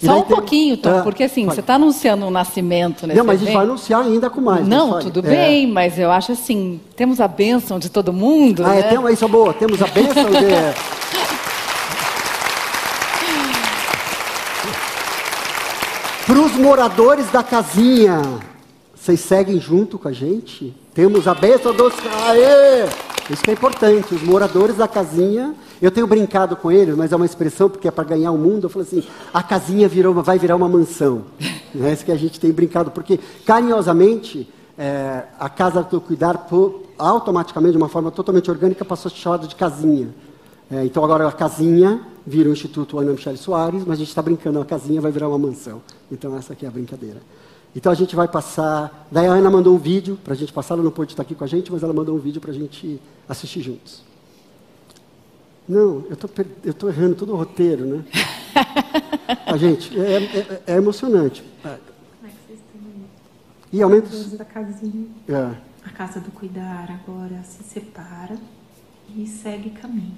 Só 0.00 0.18
um 0.20 0.22
pouquinho, 0.22 0.76
Tom, 0.76 0.98
ah, 0.98 1.02
porque 1.02 1.24
assim, 1.24 1.44
você 1.44 1.58
está 1.58 1.74
anunciando 1.74 2.24
um 2.24 2.30
nascimento 2.30 3.04
nesse 3.04 3.18
Não, 3.18 3.26
mas 3.26 3.42
a 3.42 3.44
gente 3.44 3.54
vai 3.54 3.64
anunciar 3.64 4.04
ainda 4.04 4.30
com 4.30 4.40
mais. 4.40 4.66
Não, 4.66 5.00
tudo 5.00 5.18
é. 5.20 5.22
bem, 5.22 5.66
mas 5.66 5.98
eu 5.98 6.12
acho 6.12 6.30
assim, 6.32 6.80
temos 6.94 7.20
a 7.20 7.26
bênção 7.26 7.80
de 7.80 7.88
todo 7.88 8.12
mundo, 8.12 8.64
Ah, 8.64 8.76
é, 8.76 8.80
né? 8.80 8.86
é, 8.86 8.96
tem, 8.96 9.12
isso 9.12 9.24
é 9.24 9.28
boa, 9.28 9.52
temos 9.52 9.82
a 9.82 9.86
bênção 9.88 10.24
de... 10.30 10.38
Para 16.26 16.38
os 16.38 16.52
moradores 16.52 17.30
da 17.30 17.42
casinha, 17.42 18.22
vocês 18.94 19.18
seguem 19.18 19.58
junto 19.58 19.98
com 19.98 20.08
a 20.08 20.12
gente? 20.12 20.74
Temos 20.94 21.26
a 21.26 21.34
bênção 21.34 21.74
dos... 21.74 21.94
Aê! 22.28 23.07
Isso 23.30 23.42
que 23.42 23.50
é 23.50 23.54
importante, 23.54 24.14
os 24.14 24.22
moradores 24.22 24.76
da 24.76 24.88
casinha 24.88 25.54
eu 25.80 25.90
tenho 25.90 26.06
brincado 26.06 26.56
com 26.56 26.72
eles, 26.72 26.96
mas 26.96 27.12
é 27.12 27.16
uma 27.16 27.26
expressão 27.26 27.70
porque 27.70 27.86
é 27.86 27.90
para 27.90 28.02
ganhar 28.02 28.32
o 28.32 28.38
mundo. 28.38 28.64
Eu 28.64 28.70
falo 28.70 28.84
assim: 28.84 29.04
a 29.32 29.42
casinha 29.42 29.88
virou 29.88 30.12
uma, 30.12 30.22
vai 30.22 30.38
virar 30.38 30.56
uma 30.56 30.68
mansão. 30.68 31.22
é 31.80 31.92
isso 31.92 32.04
que 32.04 32.12
a 32.12 32.16
gente 32.16 32.40
tem 32.40 32.50
brincado, 32.50 32.90
porque 32.90 33.18
carinhosamente 33.46 34.48
é, 34.76 35.24
a 35.38 35.48
casa 35.48 35.82
do 35.82 36.00
cuidar 36.00 36.48
automaticamente, 36.98 37.72
de 37.72 37.78
uma 37.78 37.88
forma 37.88 38.10
totalmente 38.10 38.50
orgânica, 38.50 38.84
passou 38.84 39.08
a 39.08 39.12
ser 39.12 39.20
chamada 39.20 39.46
de 39.46 39.54
casinha. 39.54 40.08
É, 40.70 40.84
então 40.84 41.04
agora 41.04 41.26
a 41.26 41.32
casinha 41.32 42.00
vira 42.26 42.48
o 42.48 42.52
Instituto 42.52 42.98
Ana 42.98 43.12
Michele 43.12 43.38
Soares, 43.38 43.84
mas 43.86 43.94
a 43.94 43.98
gente 43.98 44.08
está 44.08 44.20
brincando, 44.20 44.60
a 44.60 44.64
casinha 44.64 45.00
vai 45.00 45.12
virar 45.12 45.28
uma 45.28 45.38
mansão. 45.38 45.80
Então 46.10 46.36
essa 46.36 46.52
aqui 46.54 46.64
é 46.64 46.68
a 46.68 46.72
brincadeira. 46.72 47.18
Então 47.74 47.92
a 47.92 47.94
gente 47.94 48.16
vai 48.16 48.26
passar. 48.26 49.06
Daí 49.10 49.26
a 49.26 49.32
Ana 49.32 49.50
mandou 49.50 49.74
um 49.74 49.78
vídeo 49.78 50.18
para 50.22 50.32
a 50.32 50.36
gente 50.36 50.52
passar, 50.52 50.74
ela 50.74 50.82
não 50.82 50.90
pôde 50.90 51.12
estar 51.12 51.22
aqui 51.22 51.34
com 51.34 51.44
a 51.44 51.46
gente, 51.46 51.70
mas 51.70 51.82
ela 51.82 51.92
mandou 51.92 52.16
um 52.16 52.18
vídeo 52.18 52.40
para 52.40 52.50
a 52.50 52.54
gente 52.54 53.00
assistir 53.28 53.60
juntos. 53.60 54.02
Não, 55.68 56.04
eu 56.08 56.16
eu 56.64 56.72
tô 56.72 56.88
errando 56.88 57.14
todo 57.14 57.34
o 57.34 57.36
roteiro, 57.36 57.84
né? 57.84 58.04
a 59.46 59.56
gente, 59.58 59.98
é, 60.00 60.16
é, 60.16 60.62
é 60.66 60.76
emocionante. 60.76 61.44
É. 61.62 61.68
Como 61.68 62.26
é 62.26 62.28
que 62.28 62.36
vocês 62.46 62.58
estão 62.58 62.80
E 63.70 63.82
ao 63.82 63.90
menos. 63.90 64.32
Da 64.32 64.44
casinha. 64.46 65.06
É. 65.28 65.54
A 65.84 65.90
casa 65.90 66.20
do 66.20 66.30
cuidar 66.30 66.90
agora 66.90 67.42
se 67.42 67.62
separa 67.62 68.36
e 69.14 69.26
segue 69.26 69.70
caminho. 69.70 70.16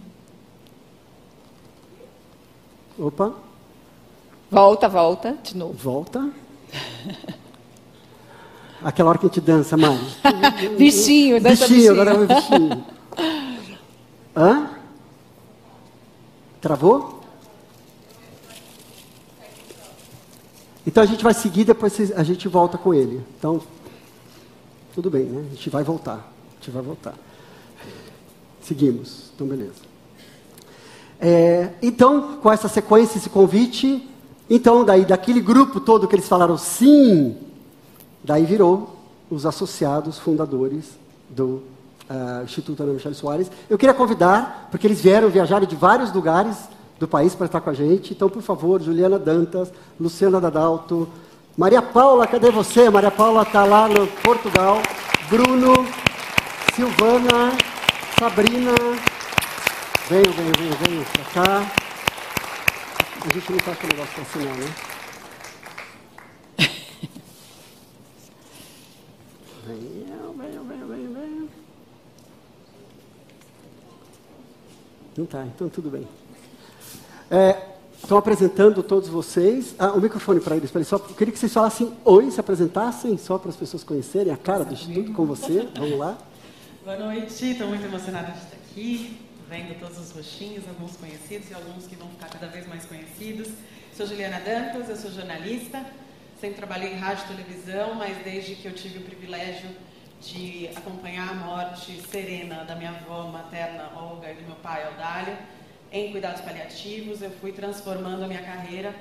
Opa. 2.98 3.34
Volta, 4.50 4.88
volta, 4.88 5.38
de 5.42 5.56
novo. 5.56 5.74
Volta. 5.74 6.30
Aquela 8.82 9.10
hora 9.10 9.18
que 9.18 9.26
a 9.26 9.28
gente 9.28 9.40
dança, 9.40 9.76
Mari. 9.76 9.98
bichinho, 10.78 11.40
dança 11.40 11.66
bichinho. 11.66 11.94
Bichinho, 11.94 12.00
agora 12.00 12.10
é 12.10 12.26
bichinho. 12.26 12.84
Hã? 14.36 14.70
Travou? 16.60 17.20
Então 20.86 21.02
a 21.02 21.06
gente 21.06 21.22
vai 21.22 21.34
seguir, 21.34 21.64
depois 21.64 22.10
a 22.12 22.22
gente 22.22 22.48
volta 22.48 22.78
com 22.78 22.94
ele. 22.94 23.22
Então, 23.38 23.60
tudo 24.94 25.10
bem, 25.10 25.24
né? 25.24 25.44
A 25.52 25.54
gente 25.54 25.70
vai 25.70 25.84
voltar. 25.84 26.14
A 26.14 26.54
gente 26.56 26.70
vai 26.70 26.82
voltar. 26.82 27.14
Seguimos. 28.62 29.30
Então, 29.34 29.46
beleza. 29.46 29.90
É, 31.20 31.70
então, 31.82 32.38
com 32.38 32.50
essa 32.50 32.66
sequência, 32.66 33.18
esse 33.18 33.28
convite, 33.28 34.08
então, 34.48 34.84
daí, 34.84 35.04
daquele 35.04 35.40
grupo 35.40 35.80
todo 35.80 36.08
que 36.08 36.14
eles 36.14 36.26
falaram 36.26 36.56
sim, 36.56 37.36
daí 38.22 38.44
virou 38.44 38.96
os 39.30 39.46
associados 39.46 40.18
fundadores 40.18 40.98
do 41.28 41.62
uh, 42.10 42.44
Instituto 42.44 42.82
Ana 42.82 42.92
Michele 42.92 43.14
Soares. 43.14 43.50
Eu 43.68 43.78
queria 43.78 43.94
convidar, 43.94 44.68
porque 44.70 44.86
eles 44.86 45.00
vieram, 45.00 45.28
viajar 45.28 45.64
de 45.64 45.76
vários 45.76 46.12
lugares 46.12 46.56
do 46.98 47.08
país 47.08 47.34
para 47.34 47.46
estar 47.46 47.60
com 47.60 47.70
a 47.70 47.74
gente. 47.74 48.12
Então, 48.12 48.28
por 48.28 48.42
favor, 48.42 48.82
Juliana 48.82 49.18
Dantas, 49.18 49.72
Luciana 49.98 50.40
Dadalto, 50.40 51.08
Maria 51.56 51.80
Paula, 51.80 52.26
cadê 52.26 52.50
você? 52.50 52.90
Maria 52.90 53.10
Paula 53.10 53.42
está 53.42 53.64
lá 53.64 53.88
no 53.88 54.06
Portugal. 54.06 54.78
Bruno, 55.28 55.86
Silvana, 56.74 57.52
Sabrina. 58.18 58.72
Venham, 60.08 60.32
venham, 60.32 60.52
venham, 60.58 60.76
venham 60.84 61.04
para 61.04 61.44
cá. 61.44 61.66
A 63.22 63.32
gente 63.32 63.50
não 63.50 63.58
está 63.58 63.74
com 63.74 63.86
o 63.86 63.90
negócio 63.90 64.14
para 64.14 64.22
assinar, 64.22 64.56
né? 64.56 64.89
Venham, 69.74 70.32
venham, 70.32 70.64
venham, 70.64 70.88
venham, 70.88 71.12
venham. 71.12 71.48
Não 75.16 75.24
está, 75.24 75.44
então 75.44 75.68
tudo 75.68 75.90
bem. 75.90 76.06
É, 77.30 77.70
Estão 78.02 78.16
apresentando 78.16 78.82
todos 78.82 79.08
vocês. 79.08 79.74
Ah, 79.78 79.92
o 79.92 80.00
microfone 80.00 80.40
para 80.40 80.56
eles, 80.56 80.70
para 80.70 80.80
eles. 80.80 80.88
Só 80.88 80.98
queria 80.98 81.32
que 81.32 81.38
vocês 81.38 81.52
falassem 81.52 81.92
oi, 82.04 82.30
se 82.30 82.40
apresentassem, 82.40 83.16
só 83.18 83.38
para 83.38 83.50
as 83.50 83.56
pessoas 83.56 83.84
conhecerem 83.84 84.32
a 84.32 84.36
cara 84.36 84.64
do 84.64 84.72
Instituto 84.72 85.12
com 85.12 85.26
você. 85.26 85.68
Vamos 85.76 85.98
lá. 85.98 86.18
Boa 86.82 86.96
noite, 86.98 87.52
estou 87.52 87.68
muito 87.68 87.84
emocionada 87.84 88.32
de 88.32 88.38
estar 88.38 88.56
aqui, 88.56 89.20
vendo 89.48 89.78
todos 89.78 89.98
os 89.98 90.10
rostinhos, 90.12 90.64
alguns 90.66 90.96
conhecidos 90.96 91.50
e 91.50 91.54
alguns 91.54 91.86
que 91.86 91.94
vão 91.94 92.08
ficar 92.08 92.30
cada 92.30 92.46
vez 92.46 92.66
mais 92.66 92.86
conhecidos. 92.86 93.48
Sou 93.94 94.06
Juliana 94.06 94.40
Dantas, 94.40 94.88
eu 94.88 94.96
sou 94.96 95.10
jornalista, 95.10 95.84
sempre 96.40 96.56
trabalhei 96.56 96.94
em 96.94 96.96
rádio 96.96 97.24
e 97.24 97.36
televisão, 97.36 97.94
mas 97.94 98.16
desde 98.24 98.54
que 98.54 98.66
eu 98.66 98.72
tive 98.72 98.98
o 98.98 99.02
privilégio 99.02 99.68
de 100.22 100.68
acompanhar 100.74 101.30
a 101.30 101.34
morte 101.34 102.00
serena 102.10 102.64
da 102.64 102.74
minha 102.74 102.90
avó 102.90 103.24
materna, 103.24 103.90
Olga, 103.94 104.30
e 104.30 104.34
do 104.34 104.42
meu 104.42 104.56
pai, 104.56 104.84
Aldalho, 104.86 105.36
em 105.92 106.10
cuidados 106.10 106.40
paliativos. 106.40 107.20
Eu 107.22 107.30
fui 107.30 107.52
transformando 107.52 108.24
a 108.24 108.28
minha 108.28 108.42
carreira 108.42 108.94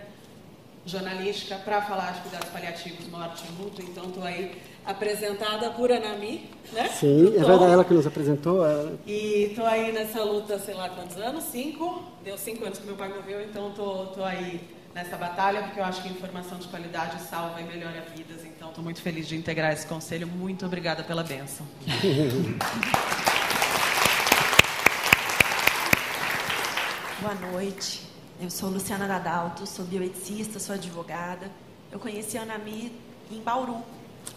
jornalística 0.85 1.55
para 1.57 1.81
falar 1.81 2.11
de 2.13 2.21
cuidados 2.21 2.49
paliativos, 2.49 3.07
morte 3.07 3.43
e 3.47 3.61
luto. 3.61 3.81
Então, 3.81 4.05
estou 4.05 4.23
aí 4.23 4.61
apresentada 4.85 5.69
por 5.71 5.91
Anami, 5.91 6.49
né? 6.73 6.87
Sim, 6.89 7.27
é 7.35 7.43
verdade, 7.43 7.71
ela 7.71 7.85
que 7.85 7.93
nos 7.93 8.07
apresentou. 8.07 8.65
Ela... 8.65 8.97
E 9.05 9.49
estou 9.49 9.65
aí 9.65 9.91
nessa 9.91 10.23
luta, 10.23 10.57
sei 10.57 10.73
lá 10.73 10.89
quantos 10.89 11.17
anos, 11.17 11.43
cinco. 11.45 12.03
Deu 12.23 12.37
cinco 12.37 12.65
anos 12.65 12.79
que 12.79 12.85
meu 12.85 12.95
pai 12.95 13.09
morreu, 13.09 13.41
então 13.41 13.69
estou 13.69 14.07
tô, 14.07 14.13
tô 14.13 14.23
aí 14.23 14.78
nessa 14.99 15.15
batalha, 15.15 15.63
porque 15.63 15.79
eu 15.79 15.85
acho 15.85 16.03
que 16.03 16.09
informação 16.09 16.57
de 16.57 16.67
qualidade 16.67 17.21
salva 17.23 17.61
e 17.61 17.63
melhora 17.63 18.03
vidas. 18.13 18.43
Então, 18.43 18.67
estou 18.69 18.83
muito 18.83 19.01
feliz 19.01 19.25
de 19.27 19.37
integrar 19.37 19.71
esse 19.71 19.87
conselho. 19.87 20.27
Muito 20.27 20.65
obrigada 20.65 21.03
pela 21.03 21.23
bênção. 21.23 21.65
Boa 27.21 27.35
noite. 27.51 28.01
Eu 28.41 28.49
sou 28.49 28.69
Luciana 28.69 29.07
Dadalto, 29.07 29.65
sou 29.65 29.85
bioeticista, 29.85 30.59
sou 30.59 30.75
advogada. 30.75 31.49
Eu 31.91 31.99
conheci 31.99 32.37
a 32.37 32.43
Anami 32.43 32.91
em 33.31 33.41
Bauru. 33.41 33.81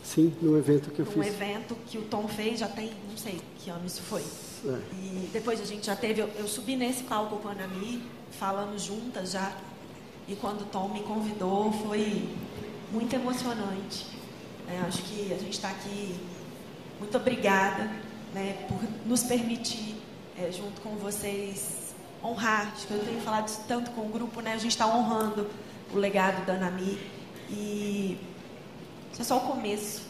Sim, 0.04 0.32
no 0.40 0.56
evento 0.56 0.90
que 0.90 1.00
eu 1.00 1.06
um 1.06 1.08
fiz. 1.08 1.16
Um 1.16 1.24
evento 1.24 1.76
que 1.86 1.98
o 1.98 2.02
Tom 2.02 2.28
fez, 2.28 2.60
já 2.60 2.68
tem, 2.68 2.92
não 3.08 3.16
sei 3.16 3.40
que 3.58 3.68
ano 3.70 3.84
isso 3.84 4.00
foi. 4.02 4.22
É. 4.64 4.78
E 4.94 5.28
depois 5.32 5.60
a 5.60 5.64
gente 5.64 5.86
já 5.86 5.96
teve, 5.96 6.20
eu, 6.20 6.28
eu 6.36 6.46
subi 6.46 6.76
nesse 6.76 7.02
palco 7.04 7.36
com 7.36 7.48
a 7.48 7.52
Anami, 7.52 8.02
falando 8.30 8.78
juntas 8.78 9.32
já. 9.32 9.52
E 10.32 10.36
quando 10.36 10.62
o 10.62 10.64
Tom 10.64 10.88
me 10.88 11.00
convidou, 11.00 11.70
foi 11.70 12.26
muito 12.90 13.14
emocionante. 13.14 14.06
É, 14.66 14.78
acho 14.88 15.02
que 15.02 15.30
a 15.30 15.36
gente 15.36 15.52
está 15.52 15.68
aqui. 15.68 16.18
Muito 16.98 17.14
obrigada 17.18 17.90
né, 18.32 18.64
por 18.66 18.80
nos 19.04 19.22
permitir, 19.24 19.94
é, 20.38 20.50
junto 20.50 20.80
com 20.80 20.96
vocês, 20.96 21.94
honrar. 22.24 22.72
Acho 22.74 22.86
que 22.86 22.94
eu 22.94 23.04
tenho 23.04 23.20
falado 23.20 23.48
isso 23.48 23.60
tanto 23.68 23.90
com 23.90 24.06
o 24.06 24.08
grupo, 24.08 24.40
né? 24.40 24.54
A 24.54 24.56
gente 24.56 24.70
está 24.70 24.86
honrando 24.86 25.50
o 25.92 25.98
legado 25.98 26.46
da 26.46 26.54
Anami. 26.54 26.98
E 27.50 28.16
isso 29.12 29.20
é 29.20 29.24
só 29.24 29.36
o 29.36 29.40
começo. 29.40 30.00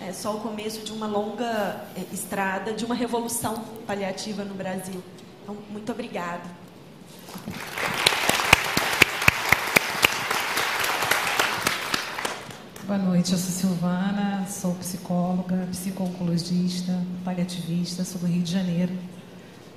É 0.00 0.10
só 0.10 0.36
o 0.36 0.40
começo 0.40 0.80
de 0.86 0.92
uma 0.92 1.06
longa 1.06 1.84
é, 1.94 2.14
estrada, 2.14 2.72
de 2.72 2.86
uma 2.86 2.94
revolução 2.94 3.62
paliativa 3.86 4.42
no 4.42 4.54
Brasil. 4.54 5.02
Então, 5.42 5.54
muito 5.70 5.92
obrigada. 5.92 6.48
Boa 12.90 12.98
noite, 12.98 13.30
eu 13.30 13.38
sou 13.38 13.52
Silvana, 13.52 14.44
sou 14.48 14.74
psicóloga, 14.74 15.68
psico-oncologista, 15.70 16.92
paliativista, 17.24 18.02
sou 18.02 18.20
do 18.20 18.26
Rio 18.26 18.42
de 18.42 18.50
Janeiro. 18.50 18.92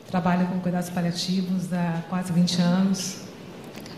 Trabalho 0.09 0.47
com 0.47 0.59
cuidados 0.59 0.89
paliativos 0.89 1.71
há 1.71 2.01
quase 2.09 2.33
20 2.33 2.59
anos 2.59 3.17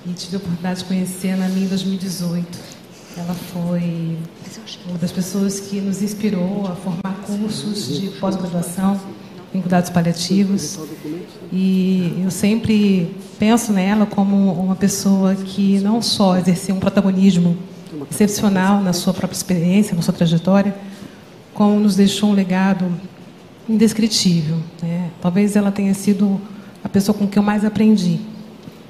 e 0.05 0.11
tive 0.11 0.35
a 0.35 0.39
oportunidade 0.39 0.79
de 0.79 0.85
conhecer 0.87 1.29
a 1.29 1.37
Nami 1.37 1.63
em 1.63 1.67
2018. 1.67 2.59
Ela 3.15 3.33
foi 3.33 4.17
uma 4.89 4.97
das 4.97 5.13
pessoas 5.13 5.61
que 5.61 5.79
nos 5.79 6.01
inspirou 6.01 6.67
a 6.67 6.75
formar 6.75 7.15
cursos 7.25 7.97
de 7.97 8.09
pós-graduação 8.19 8.99
em 9.53 9.61
cuidados 9.61 9.91
paliativos. 9.91 10.77
E 11.53 12.21
eu 12.21 12.29
sempre 12.29 13.15
penso 13.39 13.71
nela 13.71 14.05
como 14.05 14.51
uma 14.51 14.75
pessoa 14.75 15.35
que 15.35 15.79
não 15.79 16.01
só 16.01 16.35
exerceu 16.37 16.75
um 16.75 16.81
protagonismo 16.81 17.57
excepcional 18.09 18.81
na 18.81 18.93
sua 18.93 19.13
própria 19.13 19.35
experiência, 19.35 19.95
na 19.95 20.01
sua 20.01 20.13
trajetória, 20.13 20.75
como 21.53 21.79
nos 21.79 21.95
deixou 21.95 22.29
um 22.29 22.33
legado 22.33 22.91
indescritível. 23.67 24.57
Né? 24.81 25.09
Talvez 25.21 25.55
ela 25.55 25.71
tenha 25.71 25.93
sido 25.93 26.39
a 26.83 26.89
pessoa 26.89 27.17
com 27.17 27.27
quem 27.27 27.41
eu 27.41 27.43
mais 27.43 27.65
aprendi. 27.65 28.19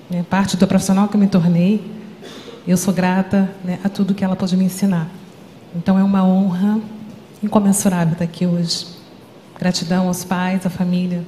Né? 0.09 0.25
Parte 0.29 0.57
do 0.57 0.67
profissional 0.67 1.07
que 1.07 1.15
eu 1.15 1.19
me 1.19 1.27
tornei, 1.27 1.83
eu 2.67 2.77
sou 2.77 2.93
grata 2.93 3.51
né, 3.63 3.79
a 3.83 3.89
tudo 3.89 4.13
que 4.13 4.23
ela 4.23 4.35
pôde 4.35 4.57
me 4.57 4.65
ensinar. 4.65 5.09
Então 5.75 5.99
é 5.99 6.03
uma 6.03 6.23
honra 6.23 6.79
incomensurável 7.43 8.13
estar 8.13 8.25
aqui 8.25 8.45
hoje. 8.45 8.87
Gratidão 9.59 10.07
aos 10.07 10.23
pais, 10.23 10.65
à 10.65 10.69
família, 10.69 11.23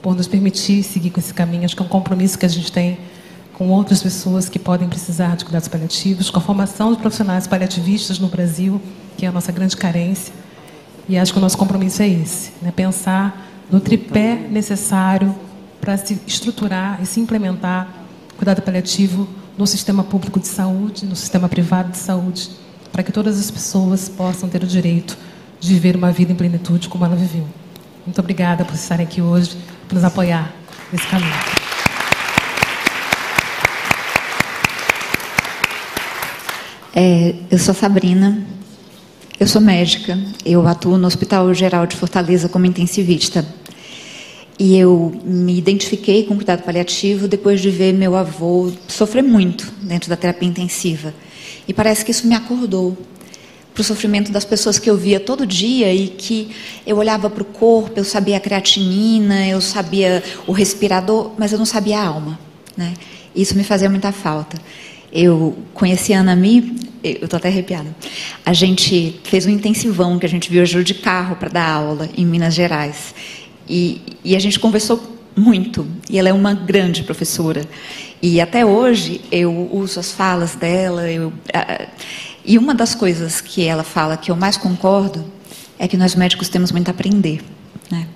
por 0.00 0.14
nos 0.16 0.26
permitir 0.26 0.82
seguir 0.82 1.10
com 1.10 1.20
esse 1.20 1.34
caminho. 1.34 1.64
Acho 1.64 1.76
que 1.76 1.82
é 1.82 1.84
um 1.84 1.88
compromisso 1.88 2.38
que 2.38 2.46
a 2.46 2.48
gente 2.48 2.72
tem 2.72 2.98
com 3.58 3.68
outras 3.70 4.00
pessoas 4.00 4.48
que 4.48 4.58
podem 4.58 4.88
precisar 4.88 5.36
de 5.36 5.44
cuidados 5.44 5.66
paliativos, 5.66 6.30
com 6.30 6.38
a 6.38 6.40
formação 6.40 6.92
de 6.94 7.00
profissionais 7.00 7.48
paliativistas 7.48 8.20
no 8.20 8.28
Brasil, 8.28 8.80
que 9.16 9.26
é 9.26 9.28
a 9.28 9.32
nossa 9.32 9.50
grande 9.50 9.76
carência. 9.76 10.32
E 11.08 11.18
acho 11.18 11.32
que 11.32 11.38
o 11.38 11.42
nosso 11.42 11.58
compromisso 11.58 12.00
é 12.00 12.08
esse, 12.08 12.52
né? 12.62 12.70
pensar 12.70 13.48
no 13.68 13.80
tripé 13.80 14.36
necessário 14.48 15.34
para 15.80 15.96
se 15.96 16.20
estruturar 16.24 17.00
e 17.02 17.06
se 17.06 17.18
implementar 17.18 17.88
cuidado 18.36 18.62
paliativo 18.62 19.28
no 19.56 19.66
sistema 19.66 20.04
público 20.04 20.38
de 20.38 20.46
saúde, 20.46 21.04
no 21.04 21.16
sistema 21.16 21.48
privado 21.48 21.90
de 21.90 21.98
saúde, 21.98 22.50
para 22.92 23.02
que 23.02 23.10
todas 23.10 23.40
as 23.40 23.50
pessoas 23.50 24.08
possam 24.08 24.48
ter 24.48 24.62
o 24.62 24.66
direito 24.66 25.18
de 25.58 25.74
viver 25.74 25.96
uma 25.96 26.12
vida 26.12 26.30
em 26.30 26.36
plenitude 26.36 26.88
como 26.88 27.04
ela 27.04 27.16
viveu. 27.16 27.46
Muito 28.06 28.20
obrigada 28.20 28.64
por 28.64 28.76
estarem 28.76 29.04
aqui 29.04 29.20
hoje, 29.20 29.56
por 29.88 29.96
nos 29.96 30.04
apoiar 30.04 30.54
nesse 30.92 31.06
caminho. 31.08 31.67
É, 36.94 37.34
eu 37.50 37.58
sou 37.58 37.74
Sabrina, 37.74 38.46
eu 39.38 39.46
sou 39.46 39.60
médica, 39.60 40.18
eu 40.44 40.66
atuo 40.66 40.96
no 40.96 41.06
Hospital 41.06 41.52
Geral 41.52 41.86
de 41.86 41.94
Fortaleza 41.94 42.48
como 42.48 42.66
intensivista. 42.66 43.44
E 44.58 44.76
eu 44.76 45.12
me 45.24 45.56
identifiquei 45.56 46.24
com 46.24 46.34
cuidado 46.34 46.62
paliativo 46.62 47.28
depois 47.28 47.60
de 47.60 47.70
ver 47.70 47.92
meu 47.92 48.16
avô 48.16 48.72
sofrer 48.88 49.22
muito 49.22 49.72
dentro 49.82 50.08
da 50.08 50.16
terapia 50.16 50.48
intensiva. 50.48 51.14
E 51.68 51.72
parece 51.72 52.04
que 52.04 52.10
isso 52.10 52.26
me 52.26 52.34
acordou 52.34 52.96
para 53.72 53.82
o 53.82 53.84
sofrimento 53.84 54.32
das 54.32 54.44
pessoas 54.44 54.78
que 54.78 54.90
eu 54.90 54.96
via 54.96 55.20
todo 55.20 55.46
dia 55.46 55.94
e 55.94 56.08
que 56.08 56.50
eu 56.84 56.96
olhava 56.96 57.30
para 57.30 57.42
o 57.42 57.46
corpo, 57.46 57.92
eu 57.94 58.04
sabia 58.04 58.38
a 58.38 58.40
creatinina, 58.40 59.46
eu 59.46 59.60
sabia 59.60 60.24
o 60.46 60.52
respirador, 60.52 61.32
mas 61.38 61.52
eu 61.52 61.58
não 61.58 61.66
sabia 61.66 62.00
a 62.00 62.06
alma. 62.06 62.40
Né? 62.76 62.94
Isso 63.36 63.56
me 63.56 63.62
fazia 63.62 63.88
muita 63.88 64.10
falta. 64.10 64.58
Eu 65.12 65.56
conheci 65.74 66.12
a 66.12 66.20
Ana 66.20 66.36
Mi, 66.36 66.76
eu 67.02 67.24
estou 67.24 67.36
até 67.36 67.48
arrepiada. 67.48 67.94
A 68.44 68.52
gente 68.52 69.18
fez 69.24 69.46
um 69.46 69.50
intensivão 69.50 70.18
que 70.18 70.26
a 70.26 70.28
gente 70.28 70.50
viajou 70.50 70.82
de 70.82 70.94
carro 70.94 71.36
para 71.36 71.48
dar 71.48 71.70
aula 71.70 72.08
em 72.16 72.26
Minas 72.26 72.54
Gerais. 72.54 73.14
E, 73.68 74.00
e 74.24 74.36
a 74.36 74.38
gente 74.38 74.58
conversou 74.58 75.18
muito. 75.36 75.86
E 76.10 76.18
ela 76.18 76.28
é 76.28 76.32
uma 76.32 76.54
grande 76.54 77.02
professora. 77.02 77.64
E 78.20 78.40
até 78.40 78.66
hoje 78.66 79.20
eu 79.30 79.70
uso 79.72 80.00
as 80.00 80.12
falas 80.12 80.54
dela. 80.54 81.10
Eu, 81.10 81.32
e 82.44 82.58
uma 82.58 82.74
das 82.74 82.94
coisas 82.94 83.40
que 83.40 83.64
ela 83.64 83.84
fala 83.84 84.16
que 84.16 84.30
eu 84.30 84.36
mais 84.36 84.56
concordo 84.56 85.24
é 85.78 85.86
que 85.86 85.96
nós 85.96 86.14
médicos 86.14 86.48
temos 86.48 86.72
muito 86.72 86.88
a 86.88 86.90
aprender. 86.90 87.40
Né? 87.90 88.06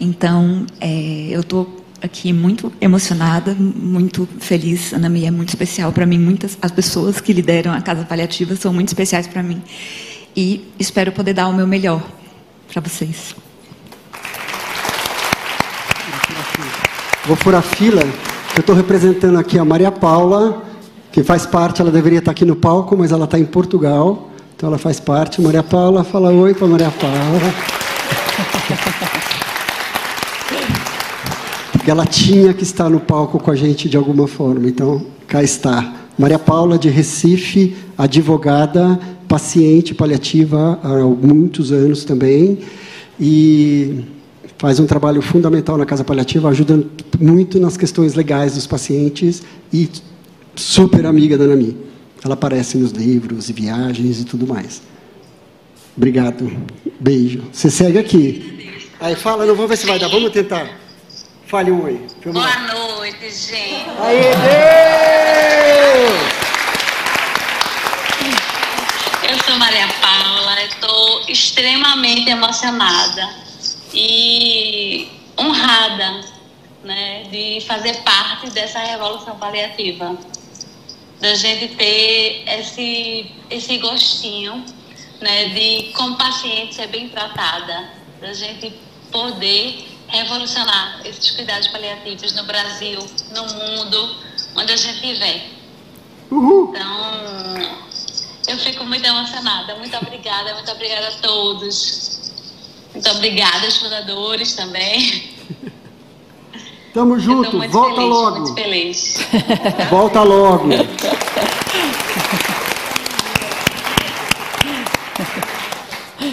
Então, 0.00 0.66
é, 0.80 1.28
eu 1.30 1.40
estou 1.40 1.85
aqui 2.02 2.32
muito 2.32 2.72
emocionada, 2.80 3.54
muito 3.54 4.28
feliz. 4.38 4.92
Ana 4.92 5.08
Mia 5.08 5.28
é 5.28 5.30
muito 5.30 5.50
especial 5.50 5.92
para 5.92 6.06
mim. 6.06 6.18
Muitas 6.18 6.56
as 6.60 6.70
pessoas 6.70 7.20
que 7.20 7.32
lideram 7.32 7.72
a 7.72 7.80
casa 7.80 8.04
paliativa 8.04 8.56
são 8.56 8.72
muito 8.72 8.88
especiais 8.88 9.26
para 9.26 9.42
mim. 9.42 9.62
E 10.36 10.70
espero 10.78 11.12
poder 11.12 11.32
dar 11.32 11.48
o 11.48 11.52
meu 11.52 11.66
melhor 11.66 12.02
para 12.72 12.80
vocês. 12.82 13.34
Vou 17.26 17.36
furar 17.36 17.62
fila. 17.62 18.02
Eu 18.54 18.60
estou 18.60 18.74
representando 18.74 19.38
aqui 19.38 19.58
a 19.58 19.64
Maria 19.64 19.90
Paula, 19.90 20.62
que 21.10 21.22
faz 21.24 21.44
parte, 21.44 21.80
ela 21.80 21.90
deveria 21.90 22.20
estar 22.20 22.30
aqui 22.30 22.44
no 22.44 22.54
palco, 22.54 22.96
mas 22.96 23.12
ela 23.12 23.24
está 23.24 23.38
em 23.38 23.44
Portugal. 23.44 24.30
Então 24.54 24.68
ela 24.68 24.78
faz 24.78 25.00
parte. 25.00 25.42
Maria 25.42 25.62
Paula, 25.62 26.04
fala 26.04 26.30
oi 26.30 26.54
para 26.54 26.66
Maria 26.66 26.90
Paula. 26.90 27.54
Ela 31.90 32.06
tinha 32.06 32.52
que 32.52 32.62
estar 32.62 32.88
no 32.88 33.00
palco 33.00 33.38
com 33.38 33.50
a 33.50 33.56
gente 33.56 33.88
de 33.88 33.96
alguma 33.96 34.26
forma. 34.26 34.68
Então, 34.68 35.04
cá 35.26 35.42
está. 35.42 35.94
Maria 36.18 36.38
Paula 36.38 36.78
de 36.78 36.88
Recife, 36.88 37.76
advogada, 37.96 38.98
paciente 39.28 39.94
paliativa 39.94 40.78
há 40.82 40.98
muitos 40.98 41.72
anos 41.72 42.04
também. 42.04 42.58
E 43.20 44.04
faz 44.58 44.80
um 44.80 44.86
trabalho 44.86 45.20
fundamental 45.20 45.76
na 45.76 45.84
casa 45.84 46.04
paliativa, 46.04 46.48
ajuda 46.48 46.82
muito 47.20 47.60
nas 47.60 47.76
questões 47.76 48.14
legais 48.14 48.54
dos 48.54 48.66
pacientes 48.66 49.42
e 49.72 49.88
super 50.54 51.04
amiga 51.06 51.36
da 51.36 51.46
Nami. 51.46 51.76
Ela 52.24 52.34
aparece 52.34 52.78
nos 52.78 52.92
livros 52.92 53.48
e 53.50 53.52
viagens 53.52 54.20
e 54.20 54.24
tudo 54.24 54.46
mais. 54.46 54.82
Obrigado. 55.96 56.50
Beijo. 56.98 57.42
Você 57.52 57.70
segue 57.70 57.98
aqui. 57.98 58.82
Aí 59.00 59.14
fala, 59.14 59.46
não 59.46 59.54
vamos 59.54 59.70
ver 59.70 59.76
se 59.76 59.86
vai 59.86 59.98
dar. 59.98 60.08
Vamos 60.08 60.30
tentar. 60.32 60.85
Fale 61.46 61.70
um 61.70 61.84
oi. 61.84 62.04
Boa 62.24 62.58
noite, 62.58 63.30
gente. 63.30 63.88
Aê, 64.00 64.20
Deus! 64.20 64.66
Eu 69.30 69.38
sou 69.44 69.56
Maria 69.56 69.86
Paula, 70.00 70.60
estou 70.64 71.22
extremamente 71.28 72.28
emocionada 72.28 73.32
e 73.94 75.08
honrada 75.38 76.24
né, 76.82 77.22
de 77.30 77.60
fazer 77.60 77.94
parte 78.02 78.50
dessa 78.50 78.80
revolução 78.80 79.38
paliativa, 79.38 80.18
da 81.20 81.32
gente 81.36 81.76
ter 81.76 82.42
esse, 82.58 83.30
esse 83.48 83.78
gostinho 83.78 84.64
né, 85.20 85.50
de 85.50 85.92
como 85.92 86.16
paciente 86.16 86.74
ser 86.74 86.88
bem 86.88 87.08
tratada, 87.08 87.88
da 88.20 88.32
gente 88.32 88.74
poder 89.12 89.95
revolucionar 90.08 91.00
esses 91.04 91.30
cuidados 91.32 91.68
paliativos 91.68 92.34
no 92.34 92.44
Brasil, 92.44 92.98
no 93.34 93.42
mundo, 93.42 94.16
onde 94.54 94.72
a 94.72 94.76
gente 94.76 94.94
estiver. 94.94 95.50
Então, 96.26 97.56
eu 98.48 98.58
fico 98.58 98.84
muito 98.84 99.06
emocionada. 99.06 99.76
Muito 99.76 99.96
obrigada, 99.96 100.54
muito 100.54 100.70
obrigada 100.70 101.08
a 101.08 101.12
todos. 101.12 102.32
Muito 102.92 103.10
obrigada 103.10 103.66
aos 103.66 103.76
fundadores 103.76 104.54
também. 104.54 105.34
Tamo 106.94 107.18
junto, 107.20 107.58
volta 107.68 107.94
feliz, 107.96 108.08
logo. 108.08 108.36
Muito 108.38 108.54
feliz. 108.54 109.14
Volta 109.90 110.22
logo. 110.22 110.68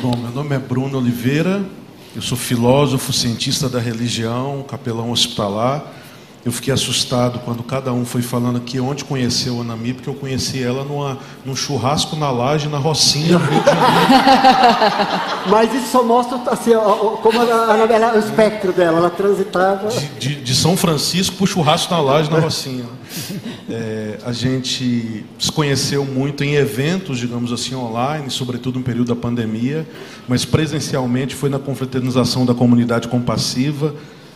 Bom, 0.02 0.16
meu 0.18 0.32
nome 0.32 0.56
é 0.56 0.60
Bruno 0.60 0.98
Oliveira, 1.00 1.66
eu 2.16 2.22
sou 2.22 2.38
filósofo, 2.38 3.12
cientista 3.12 3.68
da 3.68 3.80
religião, 3.80 4.64
capelão 4.64 5.12
hospitalar. 5.12 6.03
Eu 6.46 6.52
fiquei 6.52 6.74
assustado 6.74 7.40
quando 7.40 7.64
cada 7.64 7.94
um 7.94 8.04
foi 8.04 8.22
falando 8.22 8.58
aqui 8.58 8.78
onde 8.78 9.06
conheceu 9.06 9.60
a 9.60 9.62
Anami, 9.62 9.94
porque 9.94 10.10
eu 10.10 10.14
conheci 10.14 10.62
ela 10.62 10.84
numa, 10.84 11.18
num 11.46 11.56
churrasco 11.56 12.18
na 12.18 12.30
laje, 12.30 12.68
na 12.68 12.78
Rocinha, 12.78 13.40
no 13.40 13.46
Rio 13.46 13.62
de 13.62 13.66
Janeiro. 13.66 15.24
Mas 15.48 15.74
isso 15.74 15.88
só 15.90 16.04
mostra 16.04 16.38
assim, 16.48 16.72
como 17.22 17.40
a 17.40 17.78
novela, 17.78 18.16
o 18.16 18.20
espectro 18.20 18.74
dela, 18.74 18.98
ela 18.98 19.10
transitava. 19.10 19.88
De, 19.88 20.08
de, 20.20 20.36
de 20.42 20.56
São 20.56 20.76
Francisco 20.76 21.38
para 21.38 21.46
o 21.46 21.48
churrasco 21.48 21.94
na 21.94 22.02
laje, 22.02 22.30
na 22.30 22.40
Rocinha. 22.40 22.86
É, 23.70 24.18
a 24.26 24.34
gente 24.34 25.24
se 25.40 25.52
conheceu 25.52 26.04
muito 26.04 26.44
em 26.44 26.56
eventos, 26.56 27.20
digamos 27.20 27.54
assim, 27.54 27.74
online, 27.74 28.30
sobretudo 28.30 28.80
no 28.80 28.86
período 28.86 29.16
da 29.16 29.16
pandemia, 29.16 29.88
mas 30.28 30.44
presencialmente 30.44 31.36
foi 31.36 31.50
na 31.50 31.60
confraternização 31.60 32.46
da 32.46 32.54
comunidade 32.54 33.08
compassiva 33.08 33.96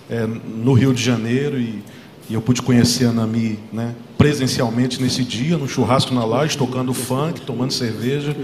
é, 0.09 0.25
no 0.25 0.71
Rio 0.71 0.93
de 0.93 1.03
Janeiro 1.03 1.59
e 1.59 1.83
e 2.29 2.33
eu 2.33 2.41
pude 2.41 2.61
conhecer 2.61 3.05
a 3.05 3.13
Nami 3.13 3.57
né, 3.71 3.95
presencialmente 4.17 5.01
nesse 5.01 5.23
dia, 5.23 5.57
no 5.57 5.67
churrasco 5.67 6.13
na 6.13 6.25
laje, 6.25 6.57
tocando 6.57 6.93
funk, 6.93 7.41
tomando 7.41 7.71
cerveja. 7.71 8.35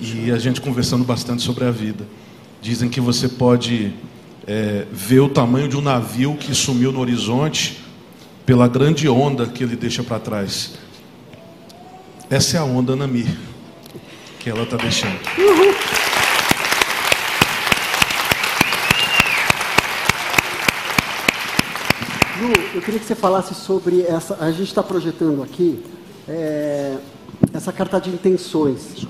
E 0.00 0.30
a 0.30 0.38
gente 0.38 0.60
conversando 0.60 1.04
bastante 1.04 1.42
sobre 1.42 1.64
a 1.64 1.70
vida. 1.70 2.06
Dizem 2.62 2.88
que 2.88 3.00
você 3.00 3.28
pode 3.28 3.92
é, 4.46 4.86
ver 4.92 5.20
o 5.20 5.28
tamanho 5.28 5.68
de 5.68 5.76
um 5.76 5.80
navio 5.80 6.36
que 6.36 6.54
sumiu 6.54 6.92
no 6.92 7.00
horizonte 7.00 7.82
pela 8.46 8.68
grande 8.68 9.08
onda 9.08 9.46
que 9.46 9.64
ele 9.64 9.74
deixa 9.74 10.02
para 10.02 10.20
trás. 10.20 10.74
Essa 12.30 12.58
é 12.58 12.60
a 12.60 12.64
onda 12.64 12.94
Nami 12.94 13.26
que 14.38 14.48
ela 14.50 14.62
está 14.62 14.76
deixando. 14.76 15.18
Uhul. 15.38 16.03
Lu, 22.44 22.52
eu 22.74 22.82
queria 22.82 23.00
que 23.00 23.06
você 23.06 23.14
falasse 23.14 23.54
sobre 23.54 24.02
essa. 24.02 24.36
A 24.38 24.50
gente 24.50 24.64
está 24.68 24.82
projetando 24.82 25.42
aqui 25.42 25.82
é, 26.28 26.98
essa 27.54 27.72
carta 27.72 27.98
de 27.98 28.10
intenções. 28.10 29.06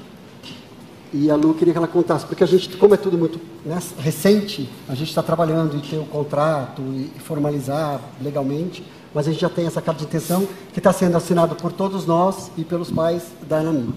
E 1.12 1.31
a 1.31 1.37
Lu 1.37 1.55
queria 1.55 1.73
que 1.73 1.79
ela 1.79 1.88
contasse, 1.88 2.27
porque 2.27 2.42
a 2.42 2.47
gente, 2.47 2.77
como 2.77 2.94
é 2.94 2.97
tudo 2.97 3.16
muito 3.16 3.40
né, 3.64 3.79
recente, 3.99 4.68
a 4.88 4.94
gente 4.94 5.09
está 5.09 5.23
trabalhando 5.23 5.77
em 5.77 5.81
ter 5.81 5.97
o 5.97 6.05
contrato 6.05 6.83
e 6.83 7.11
formalizar 7.20 8.01
legalmente, 8.20 8.85
mas 9.12 9.29
a 9.29 9.31
gente 9.31 9.40
já 9.40 9.49
tem 9.49 9.66
essa 9.66 9.81
carta 9.81 10.01
de 10.01 10.07
intenção 10.07 10.47
que 10.73 10.81
está 10.81 10.92
sendo 10.92 11.16
assinada 11.16 11.55
por 11.55 11.73
todos 11.73 12.05
nós 12.05 12.51
e 12.57 12.64
pelos 12.64 12.90
pais 12.90 13.23
da 13.49 13.59
Anami. 13.59 13.94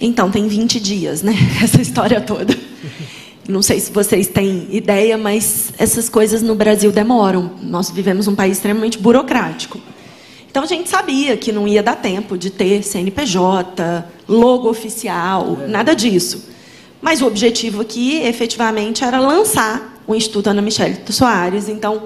Então, 0.00 0.30
tem 0.30 0.46
20 0.46 0.78
dias, 0.78 1.22
né? 1.22 1.34
Essa 1.62 1.80
história 1.80 2.20
toda. 2.20 2.56
Não 3.48 3.62
sei 3.62 3.80
se 3.80 3.90
vocês 3.90 4.28
têm 4.28 4.68
ideia, 4.70 5.16
mas 5.16 5.72
essas 5.78 6.10
coisas 6.10 6.42
no 6.42 6.54
Brasil 6.54 6.92
demoram. 6.92 7.52
Nós 7.62 7.90
vivemos 7.90 8.28
um 8.28 8.34
país 8.34 8.58
extremamente 8.58 8.98
burocrático. 8.98 9.80
Então 10.50 10.64
a 10.64 10.66
gente 10.66 10.90
sabia 10.90 11.34
que 11.34 11.50
não 11.50 11.66
ia 11.66 11.82
dar 11.82 11.96
tempo 11.96 12.36
de 12.36 12.50
ter 12.50 12.82
CNPJ, 12.82 14.04
logo 14.28 14.68
oficial, 14.68 15.56
é. 15.62 15.66
nada 15.66 15.94
disso. 15.94 16.44
Mas 17.00 17.22
o 17.22 17.26
objetivo 17.26 17.80
aqui, 17.80 18.18
efetivamente, 18.18 19.02
era 19.02 19.18
lançar 19.18 19.98
o 20.06 20.14
Instituto 20.14 20.48
Ana 20.48 20.60
Michele 20.60 20.98
Soares. 21.08 21.70
Então, 21.70 22.02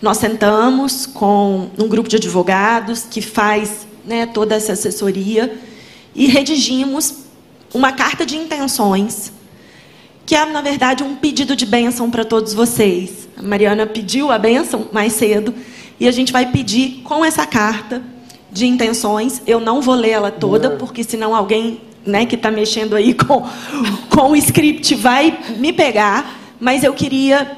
nós 0.00 0.18
sentamos 0.18 1.04
com 1.04 1.68
um 1.76 1.88
grupo 1.88 2.08
de 2.08 2.14
advogados 2.14 3.04
que 3.10 3.20
faz 3.20 3.88
né, 4.04 4.26
toda 4.26 4.54
essa 4.54 4.74
assessoria 4.74 5.58
e 6.14 6.28
redigimos 6.28 7.24
uma 7.74 7.90
carta 7.90 8.24
de 8.24 8.36
intenções 8.36 9.32
que 10.26 10.34
é, 10.34 10.44
na 10.44 10.60
verdade, 10.60 11.04
um 11.04 11.14
pedido 11.14 11.54
de 11.54 11.64
bênção 11.64 12.10
para 12.10 12.24
todos 12.24 12.52
vocês. 12.52 13.28
A 13.36 13.42
Mariana 13.42 13.86
pediu 13.86 14.32
a 14.32 14.38
bênção 14.38 14.88
mais 14.92 15.12
cedo 15.12 15.54
e 16.00 16.08
a 16.08 16.10
gente 16.10 16.32
vai 16.32 16.50
pedir 16.50 17.02
com 17.04 17.24
essa 17.24 17.46
carta 17.46 18.02
de 18.50 18.66
intenções. 18.66 19.40
Eu 19.46 19.60
não 19.60 19.80
vou 19.80 19.94
ler 19.94 20.10
ela 20.10 20.32
toda, 20.32 20.70
porque 20.70 21.04
senão 21.04 21.32
alguém 21.32 21.80
né, 22.04 22.26
que 22.26 22.34
está 22.34 22.50
mexendo 22.50 22.96
aí 22.96 23.14
com, 23.14 23.44
com 24.10 24.32
o 24.32 24.36
script 24.36 24.96
vai 24.96 25.38
me 25.58 25.72
pegar. 25.72 26.40
Mas 26.58 26.82
eu 26.82 26.92
queria 26.92 27.56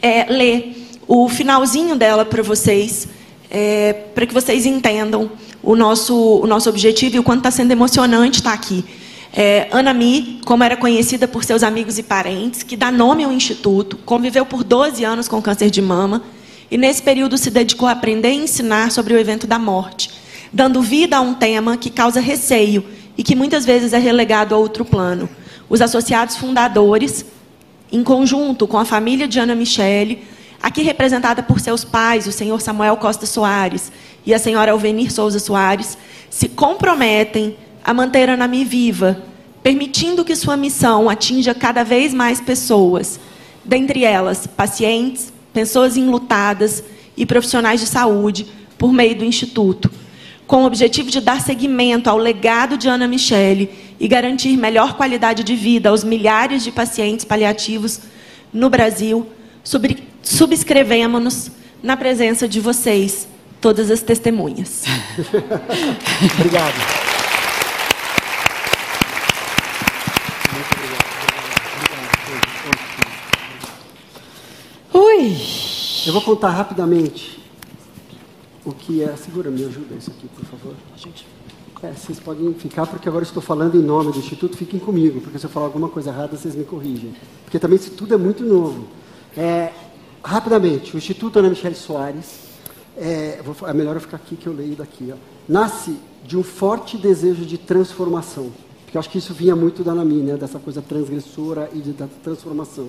é, 0.00 0.24
ler 0.28 0.88
o 1.06 1.28
finalzinho 1.28 1.94
dela 1.94 2.24
para 2.24 2.42
vocês, 2.42 3.06
é, 3.48 3.92
para 4.12 4.26
que 4.26 4.34
vocês 4.34 4.66
entendam 4.66 5.30
o 5.62 5.76
nosso, 5.76 6.16
o 6.16 6.46
nosso 6.48 6.68
objetivo 6.68 7.16
e 7.16 7.18
o 7.20 7.22
quanto 7.22 7.38
está 7.38 7.50
sendo 7.52 7.70
emocionante 7.70 8.38
estar 8.38 8.50
tá 8.50 8.56
aqui. 8.56 8.84
É, 9.34 9.68
Ana 9.72 9.94
Mi, 9.94 10.40
como 10.44 10.62
era 10.62 10.76
conhecida 10.76 11.26
por 11.26 11.42
seus 11.42 11.62
amigos 11.62 11.96
e 11.96 12.02
parentes, 12.02 12.62
que 12.62 12.76
dá 12.76 12.92
nome 12.92 13.24
ao 13.24 13.32
Instituto, 13.32 13.96
conviveu 13.98 14.44
por 14.44 14.62
12 14.62 15.02
anos 15.04 15.26
com 15.26 15.40
câncer 15.40 15.70
de 15.70 15.80
mama 15.80 16.22
e, 16.70 16.76
nesse 16.76 17.02
período, 17.02 17.38
se 17.38 17.50
dedicou 17.50 17.88
a 17.88 17.92
aprender 17.92 18.30
e 18.30 18.36
ensinar 18.36 18.90
sobre 18.90 19.14
o 19.14 19.18
evento 19.18 19.46
da 19.46 19.58
morte, 19.58 20.10
dando 20.52 20.82
vida 20.82 21.16
a 21.16 21.22
um 21.22 21.32
tema 21.32 21.78
que 21.78 21.88
causa 21.88 22.20
receio 22.20 22.84
e 23.16 23.22
que 23.22 23.34
muitas 23.34 23.64
vezes 23.64 23.94
é 23.94 23.98
relegado 23.98 24.54
a 24.54 24.58
outro 24.58 24.84
plano. 24.84 25.26
Os 25.66 25.80
associados 25.80 26.36
fundadores, 26.36 27.24
em 27.90 28.02
conjunto 28.02 28.66
com 28.66 28.76
a 28.76 28.84
família 28.84 29.26
de 29.26 29.38
Ana 29.38 29.54
Michele, 29.54 30.24
aqui 30.62 30.82
representada 30.82 31.42
por 31.42 31.58
seus 31.58 31.84
pais, 31.84 32.26
o 32.26 32.32
senhor 32.32 32.60
Samuel 32.60 32.98
Costa 32.98 33.24
Soares 33.24 33.90
e 34.26 34.34
a 34.34 34.38
senhora 34.38 34.72
Alvenir 34.72 35.10
Souza 35.10 35.38
Soares, 35.38 35.96
se 36.28 36.50
comprometem 36.50 37.56
a 37.84 37.92
manter 37.92 38.28
a 38.28 38.34
Anami 38.34 38.64
viva, 38.64 39.22
permitindo 39.62 40.24
que 40.24 40.36
sua 40.36 40.56
missão 40.56 41.08
atinja 41.08 41.54
cada 41.54 41.82
vez 41.82 42.12
mais 42.12 42.40
pessoas, 42.40 43.18
dentre 43.64 44.04
elas 44.04 44.46
pacientes, 44.46 45.32
pessoas 45.52 45.96
enlutadas 45.96 46.82
e 47.16 47.26
profissionais 47.26 47.80
de 47.80 47.86
saúde, 47.86 48.46
por 48.78 48.92
meio 48.92 49.16
do 49.16 49.24
Instituto, 49.24 49.90
com 50.46 50.64
o 50.64 50.66
objetivo 50.66 51.10
de 51.10 51.20
dar 51.20 51.40
seguimento 51.40 52.10
ao 52.10 52.18
legado 52.18 52.76
de 52.76 52.88
Ana 52.88 53.06
Michele 53.06 53.70
e 54.00 54.08
garantir 54.08 54.56
melhor 54.56 54.96
qualidade 54.96 55.44
de 55.44 55.54
vida 55.54 55.88
aos 55.88 56.02
milhares 56.02 56.64
de 56.64 56.72
pacientes 56.72 57.24
paliativos 57.24 58.00
no 58.52 58.68
Brasil, 58.68 59.26
subscrevemos-nos 60.22 61.50
na 61.82 61.96
presença 61.96 62.48
de 62.48 62.60
vocês, 62.60 63.28
todas 63.60 63.90
as 63.90 64.02
testemunhas. 64.02 64.82
Obrigado. 66.38 67.11
Ui! 75.22 75.36
Eu 76.04 76.12
vou 76.12 76.20
contar 76.20 76.50
rapidamente 76.50 77.40
o 78.64 78.72
que 78.72 79.04
é. 79.04 79.14
Segura, 79.14 79.52
me 79.52 79.64
ajuda 79.64 79.94
isso 79.94 80.10
aqui, 80.10 80.26
por 80.26 80.44
favor. 80.44 80.74
É, 81.80 81.92
vocês 81.92 82.18
podem 82.18 82.52
ficar, 82.54 82.88
porque 82.88 83.08
agora 83.08 83.22
estou 83.22 83.40
falando 83.40 83.76
em 83.76 83.82
nome 83.82 84.10
do 84.10 84.18
Instituto, 84.18 84.56
fiquem 84.56 84.80
comigo, 84.80 85.20
porque 85.20 85.38
se 85.38 85.46
eu 85.46 85.50
falar 85.50 85.66
alguma 85.66 85.88
coisa 85.88 86.10
errada, 86.10 86.36
vocês 86.36 86.56
me 86.56 86.64
corrigem. 86.64 87.14
Porque 87.44 87.56
também 87.60 87.78
isso 87.78 87.92
tudo 87.92 88.14
é 88.14 88.16
muito 88.16 88.42
novo. 88.42 88.88
É, 89.36 89.70
rapidamente, 90.24 90.96
o 90.96 90.98
Instituto 90.98 91.38
Ana 91.38 91.50
Michele 91.50 91.76
Soares, 91.76 92.40
é, 92.96 93.40
vou, 93.44 93.54
é 93.68 93.72
melhor 93.72 93.94
eu 93.94 94.00
ficar 94.00 94.16
aqui 94.16 94.34
que 94.34 94.48
eu 94.48 94.52
leio 94.52 94.74
daqui, 94.74 95.12
ó, 95.12 95.16
nasce 95.48 95.96
de 96.26 96.36
um 96.36 96.42
forte 96.42 96.98
desejo 96.98 97.44
de 97.44 97.58
transformação. 97.58 98.50
Porque 98.84 98.96
eu 98.96 98.98
acho 98.98 99.08
que 99.08 99.18
isso 99.18 99.32
vinha 99.32 99.54
muito 99.54 99.84
da 99.84 99.94
Nami, 99.94 100.20
né, 100.20 100.36
dessa 100.36 100.58
coisa 100.58 100.82
transgressora 100.82 101.70
e 101.72 101.78
de, 101.78 101.92
da 101.92 102.08
transformação. 102.24 102.88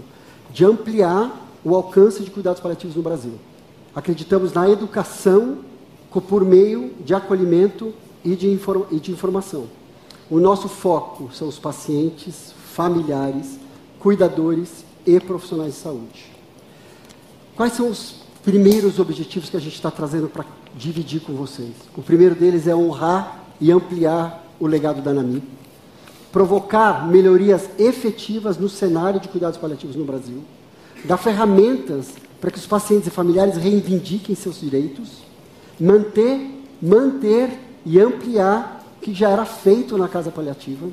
De 0.51 0.65
ampliar 0.65 1.52
o 1.63 1.75
alcance 1.75 2.23
de 2.23 2.31
cuidados 2.31 2.61
paliativos 2.61 2.95
no 2.95 3.01
Brasil. 3.01 3.33
Acreditamos 3.95 4.53
na 4.53 4.69
educação 4.69 5.59
por 6.27 6.45
meio 6.45 6.93
de 7.03 7.13
acolhimento 7.13 7.93
e 8.23 8.35
de, 8.35 8.49
inform 8.49 8.83
e 8.91 8.99
de 8.99 9.11
informação. 9.11 9.65
O 10.29 10.39
nosso 10.39 10.67
foco 10.67 11.29
são 11.33 11.47
os 11.47 11.59
pacientes, 11.59 12.53
familiares, 12.73 13.59
cuidadores 13.99 14.85
e 15.05 15.19
profissionais 15.19 15.73
de 15.73 15.79
saúde. 15.79 16.31
Quais 17.55 17.73
são 17.73 17.89
os 17.89 18.15
primeiros 18.43 18.99
objetivos 18.99 19.49
que 19.49 19.57
a 19.57 19.59
gente 19.59 19.75
está 19.75 19.91
trazendo 19.91 20.27
para 20.27 20.45
dividir 20.75 21.21
com 21.21 21.33
vocês? 21.33 21.73
O 21.95 22.01
primeiro 22.01 22.35
deles 22.35 22.67
é 22.67 22.75
honrar 22.75 23.43
e 23.59 23.71
ampliar 23.71 24.43
o 24.59 24.67
legado 24.67 25.01
da 25.01 25.11
ANAMI, 25.11 25.43
provocar 26.31 27.07
melhorias 27.07 27.69
efetivas 27.77 28.57
no 28.57 28.69
cenário 28.69 29.19
de 29.19 29.27
cuidados 29.27 29.57
paliativos 29.57 29.95
no 29.95 30.05
Brasil, 30.05 30.43
dar 31.03 31.17
ferramentas 31.17 32.07
para 32.39 32.51
que 32.51 32.57
os 32.57 32.65
pacientes 32.65 33.07
e 33.07 33.11
familiares 33.11 33.57
reivindiquem 33.57 34.35
seus 34.35 34.59
direitos, 34.59 35.23
manter, 35.79 36.39
manter 36.81 37.59
e 37.85 37.99
ampliar 37.99 38.85
o 38.97 39.01
que 39.01 39.13
já 39.13 39.29
era 39.29 39.45
feito 39.45 39.97
na 39.97 40.07
casa 40.07 40.31
paliativa 40.31 40.87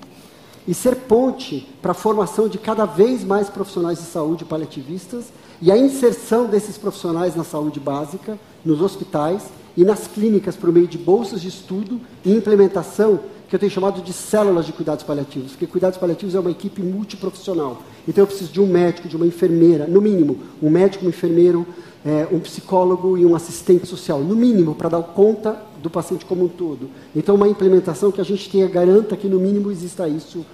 e 0.67 0.75
ser 0.75 0.95
ponte 0.95 1.69
para 1.81 1.93
a 1.93 1.95
formação 1.95 2.49
de 2.49 2.59
cada 2.59 2.85
vez 2.85 3.25
mais 3.25 3.49
profissionais 3.49 3.99
de 3.99 4.05
saúde 4.05 4.45
paliativistas 4.45 5.27
e 5.61 5.71
a 5.71 5.77
inserção 5.77 6.47
desses 6.47 6.79
profissionais 6.79 7.35
na 7.35 7.45
saúde 7.45 7.81
básica, 7.81 8.39
nos 8.65 8.81
hospitais 8.81 9.45
e 9.77 9.85
nas 9.85 10.07
clínicas 10.07 10.57
por 10.57 10.73
meio 10.73 10.87
de 10.87 10.99
bolsas 10.99 11.41
de 11.41 11.49
estudo 11.49 12.01
e 12.25 12.33
implementação 12.33 13.21
que 13.51 13.57
eu 13.57 13.59
tenho 13.59 13.73
chamado 13.73 14.01
de 14.01 14.13
células 14.13 14.65
de 14.65 14.73
cuidados 14.73 15.03
paliativos, 15.03 15.51
porque 15.51 15.67
cuidados 15.67 15.99
paliativos 15.99 16.37
é 16.37 16.41
uma 16.41 16.53
equipe 16.53 16.81
multiprofissional. 16.83 17.83
Então 18.07 18.23
eu 18.23 18.27
preciso 18.27 18.53
de 18.53 18.61
um 18.61 18.67
médico, 18.67 19.09
de 19.09 19.17
uma 19.17 19.27
enfermeira, 19.27 19.89
no 19.89 20.01
mínimo, 20.01 20.39
um 20.63 20.71
médico, 20.71 21.05
um 21.05 21.09
enfermeiro, 21.09 21.67
é, 22.07 22.29
um 22.31 22.39
psicólogo 22.39 23.19
e 23.19 23.27
um 23.27 23.35
assistente 23.35 23.89
social, 23.89 24.21
no 24.21 24.37
mínimo, 24.37 24.77
para 24.77 24.89
dar 24.89 25.03
conta 25.03 25.61
do 25.83 25.91
paciente 25.91 26.25
como 26.25 26.45
um 26.45 26.49
todo. 26.49 26.89
Então 27.15 27.35
uma 27.35 27.49
implementação 27.49 28.13
que 28.13 28.21
a 28.21 28.25
gente 28.25 28.49
tenha, 28.49 28.69
garanta 28.69 29.17
que 29.17 29.27
no 29.27 29.41
mínimo 29.41 29.69
exista 29.69 30.07
isso 30.07 30.47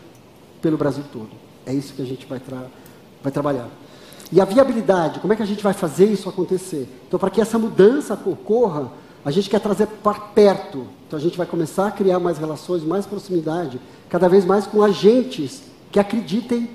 pelo 0.63 0.79
Brasil 0.79 1.05
todo. 1.13 1.29
É 1.67 1.75
isso 1.75 1.93
que 1.93 2.01
a 2.01 2.07
gente 2.07 2.25
vai, 2.27 2.41
tra 2.41 2.65
vai 3.23 3.31
trabalhar. 3.31 3.69
E 4.33 4.41
a 4.41 4.47
viabilidade, 4.47 5.21
como 5.21 5.35
é 5.35 5.37
que 5.37 5.43
a 5.43 5.47
gente 5.47 5.63
vai 5.63 5.75
fazer 5.75 6.07
isso 6.07 6.31
acontecer? 6.31 6.89
Então, 7.07 7.19
para 7.19 7.29
que 7.29 7.43
essa 7.43 7.59
mudança 7.59 8.19
ocorra, 8.25 8.91
a 9.27 9.31
gente 9.33 9.51
quer 9.51 9.59
trazer 9.59 9.89
para 9.89 10.15
perto. 10.21 10.87
Então 11.05 11.19
a 11.19 11.23
gente 11.23 11.37
vai 11.37 11.49
começar 11.49 11.89
a 11.89 11.91
criar 11.91 12.21
mais 12.21 12.39
relações, 12.39 12.85
mais 12.85 13.05
proximidade, 13.07 13.81
cada 14.09 14.29
vez 14.29 14.45
mais 14.45 14.69
com 14.69 14.85
agentes 14.85 15.63
que 15.91 15.99
acreditem 15.99 16.71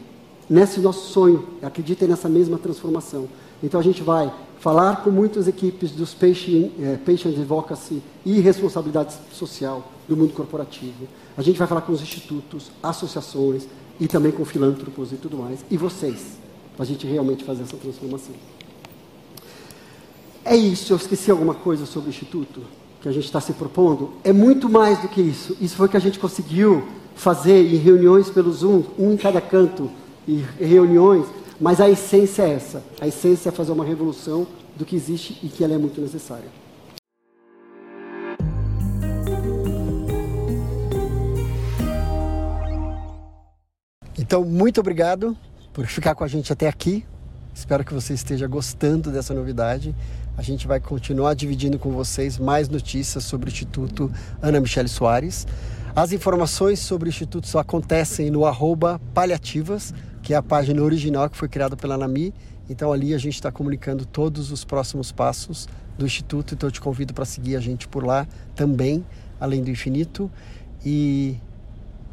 nesse 0.50 0.82
nosso 0.82 1.14
sonho, 1.14 1.48
acreditem 1.62 2.10
nessa 2.10 2.28
mesma 2.28 2.58
transformação. 2.58 3.30
Então 3.64 3.80
a 3.80 3.84
gente 3.84 4.04
vai 4.04 4.34
falar 4.60 4.98
com 4.98 5.10
muitas 5.10 5.48
equipes 5.48 5.92
dos 5.92 6.14
patient, 6.14 6.72
eh, 6.78 7.00
patient 7.06 7.34
advocacy 7.34 8.04
e 8.26 8.42
responsabilidade 8.42 9.16
social 9.32 9.90
do 10.06 10.18
mundo 10.18 10.34
corporativo. 10.34 11.08
A 11.38 11.42
gente 11.42 11.58
vai 11.58 11.70
falar 11.70 11.82
com 11.82 11.94
os 11.94 12.02
institutos, 12.02 12.70
associações 12.84 13.66
e 13.98 14.10
também 14.10 14.34
com 14.34 14.44
filântropos 14.44 15.14
e 15.14 15.16
tudo 15.16 15.38
mais. 15.38 15.64
E 15.72 15.78
vocês, 15.78 16.38
para 16.76 16.84
a 16.84 16.86
gente 16.86 17.08
realmente 17.08 17.46
fazer 17.46 17.64
essa 17.64 17.78
transformação. 17.78 18.36
É 20.44 20.56
isso, 20.56 20.92
eu 20.92 20.98
esqueci 20.98 21.30
alguma 21.30 21.54
coisa 21.54 21.86
sobre 21.86 22.10
o 22.10 22.12
Instituto 22.12 22.62
que 23.02 23.10
a 23.10 23.12
gente 23.12 23.26
está 23.26 23.42
se 23.42 23.54
propondo? 23.54 24.14
É 24.24 24.32
muito 24.32 24.70
mais 24.70 25.02
do 25.02 25.08
que 25.08 25.22
isso. 25.22 25.58
Isso 25.60 25.76
foi 25.76 25.88
o 25.88 25.90
que 25.90 25.98
a 25.98 26.02
gente 26.02 26.20
conseguiu 26.20 26.88
fazer 27.16 27.74
em 27.74 27.78
reuniões 27.78 28.30
pelo 28.30 28.52
Zoom, 28.52 28.84
um 28.98 29.14
em 29.14 29.18
cada 29.18 29.42
canto, 29.42 29.90
e 30.28 30.46
reuniões, 30.60 31.26
mas 31.60 31.82
a 31.82 31.90
essência 31.90 32.44
é 32.44 32.54
essa. 32.54 32.84
A 33.00 33.08
essência 33.08 33.50
é 33.50 33.52
fazer 33.52 33.72
uma 33.72 33.84
revolução 33.84 34.48
do 34.76 34.86
que 34.86 34.96
existe 34.96 35.38
e 35.44 35.50
que 35.50 35.64
ela 35.64 35.74
é 35.74 35.78
muito 35.78 36.00
necessária. 36.00 36.50
Então, 44.18 44.46
muito 44.46 44.80
obrigado 44.80 45.36
por 45.74 45.86
ficar 45.88 46.14
com 46.14 46.24
a 46.24 46.28
gente 46.28 46.54
até 46.54 46.68
aqui. 46.68 47.04
Espero 47.54 47.84
que 47.84 47.94
você 47.94 48.14
esteja 48.14 48.48
gostando 48.48 49.12
dessa 49.12 49.34
novidade. 49.34 49.94
A 50.42 50.44
gente 50.44 50.66
vai 50.66 50.80
continuar 50.80 51.36
dividindo 51.36 51.78
com 51.78 51.92
vocês 51.92 52.40
mais 52.40 52.68
notícias 52.68 53.24
sobre 53.24 53.48
o 53.48 53.52
Instituto 53.52 54.12
Ana 54.42 54.60
Michele 54.60 54.88
Soares. 54.88 55.46
As 55.96 56.12
informações 56.14 56.80
sobre 56.80 57.08
o 57.08 57.12
Instituto 57.12 57.46
só 57.46 57.60
acontecem 57.60 58.32
no 58.32 58.42
paliativas, 59.14 59.94
que 60.24 60.34
é 60.34 60.38
a 60.38 60.42
página 60.42 60.82
original 60.82 61.30
que 61.30 61.38
foi 61.38 61.48
criada 61.48 61.78
pela 61.78 61.96
NAMI. 61.96 62.34
Então 62.68 62.92
ali 62.92 63.14
a 63.14 63.20
gente 63.20 63.36
está 63.36 63.52
comunicando 63.52 64.04
todos 64.04 64.52
os 64.52 64.66
próximos 64.66 65.12
passos 65.12 65.70
do 65.96 66.08
Instituto. 66.08 66.56
Então 66.56 66.70
eu 66.70 66.72
te 66.72 66.82
convido 66.82 67.14
para 67.14 67.24
seguir 67.24 67.56
a 67.56 67.60
gente 67.60 67.88
por 67.88 68.04
lá 68.04 68.28
também, 68.56 69.06
além 69.40 69.64
do 69.64 69.70
infinito. 69.70 70.28
E 70.84 71.38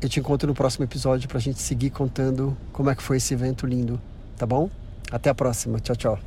eu 0.03 0.09
te 0.11 0.20
encontro 0.20 0.47
no 0.47 0.55
próximo 0.55 0.85
episódio 0.85 1.26
para 1.26 1.39
a 1.39 1.41
gente 1.41 1.62
seguir 1.62 1.89
contando 1.89 2.55
como 2.74 2.91
é 2.91 2.95
que 2.95 3.03
foi 3.03 3.16
esse 3.16 3.33
evento 3.33 3.66
lindo, 3.66 3.99
tá 4.37 4.45
bom? 4.45 4.68
Até 5.11 5.31
a 5.31 5.35
próxima. 5.35 5.81
Tchau, 5.81 5.97
tchau. 5.97 6.18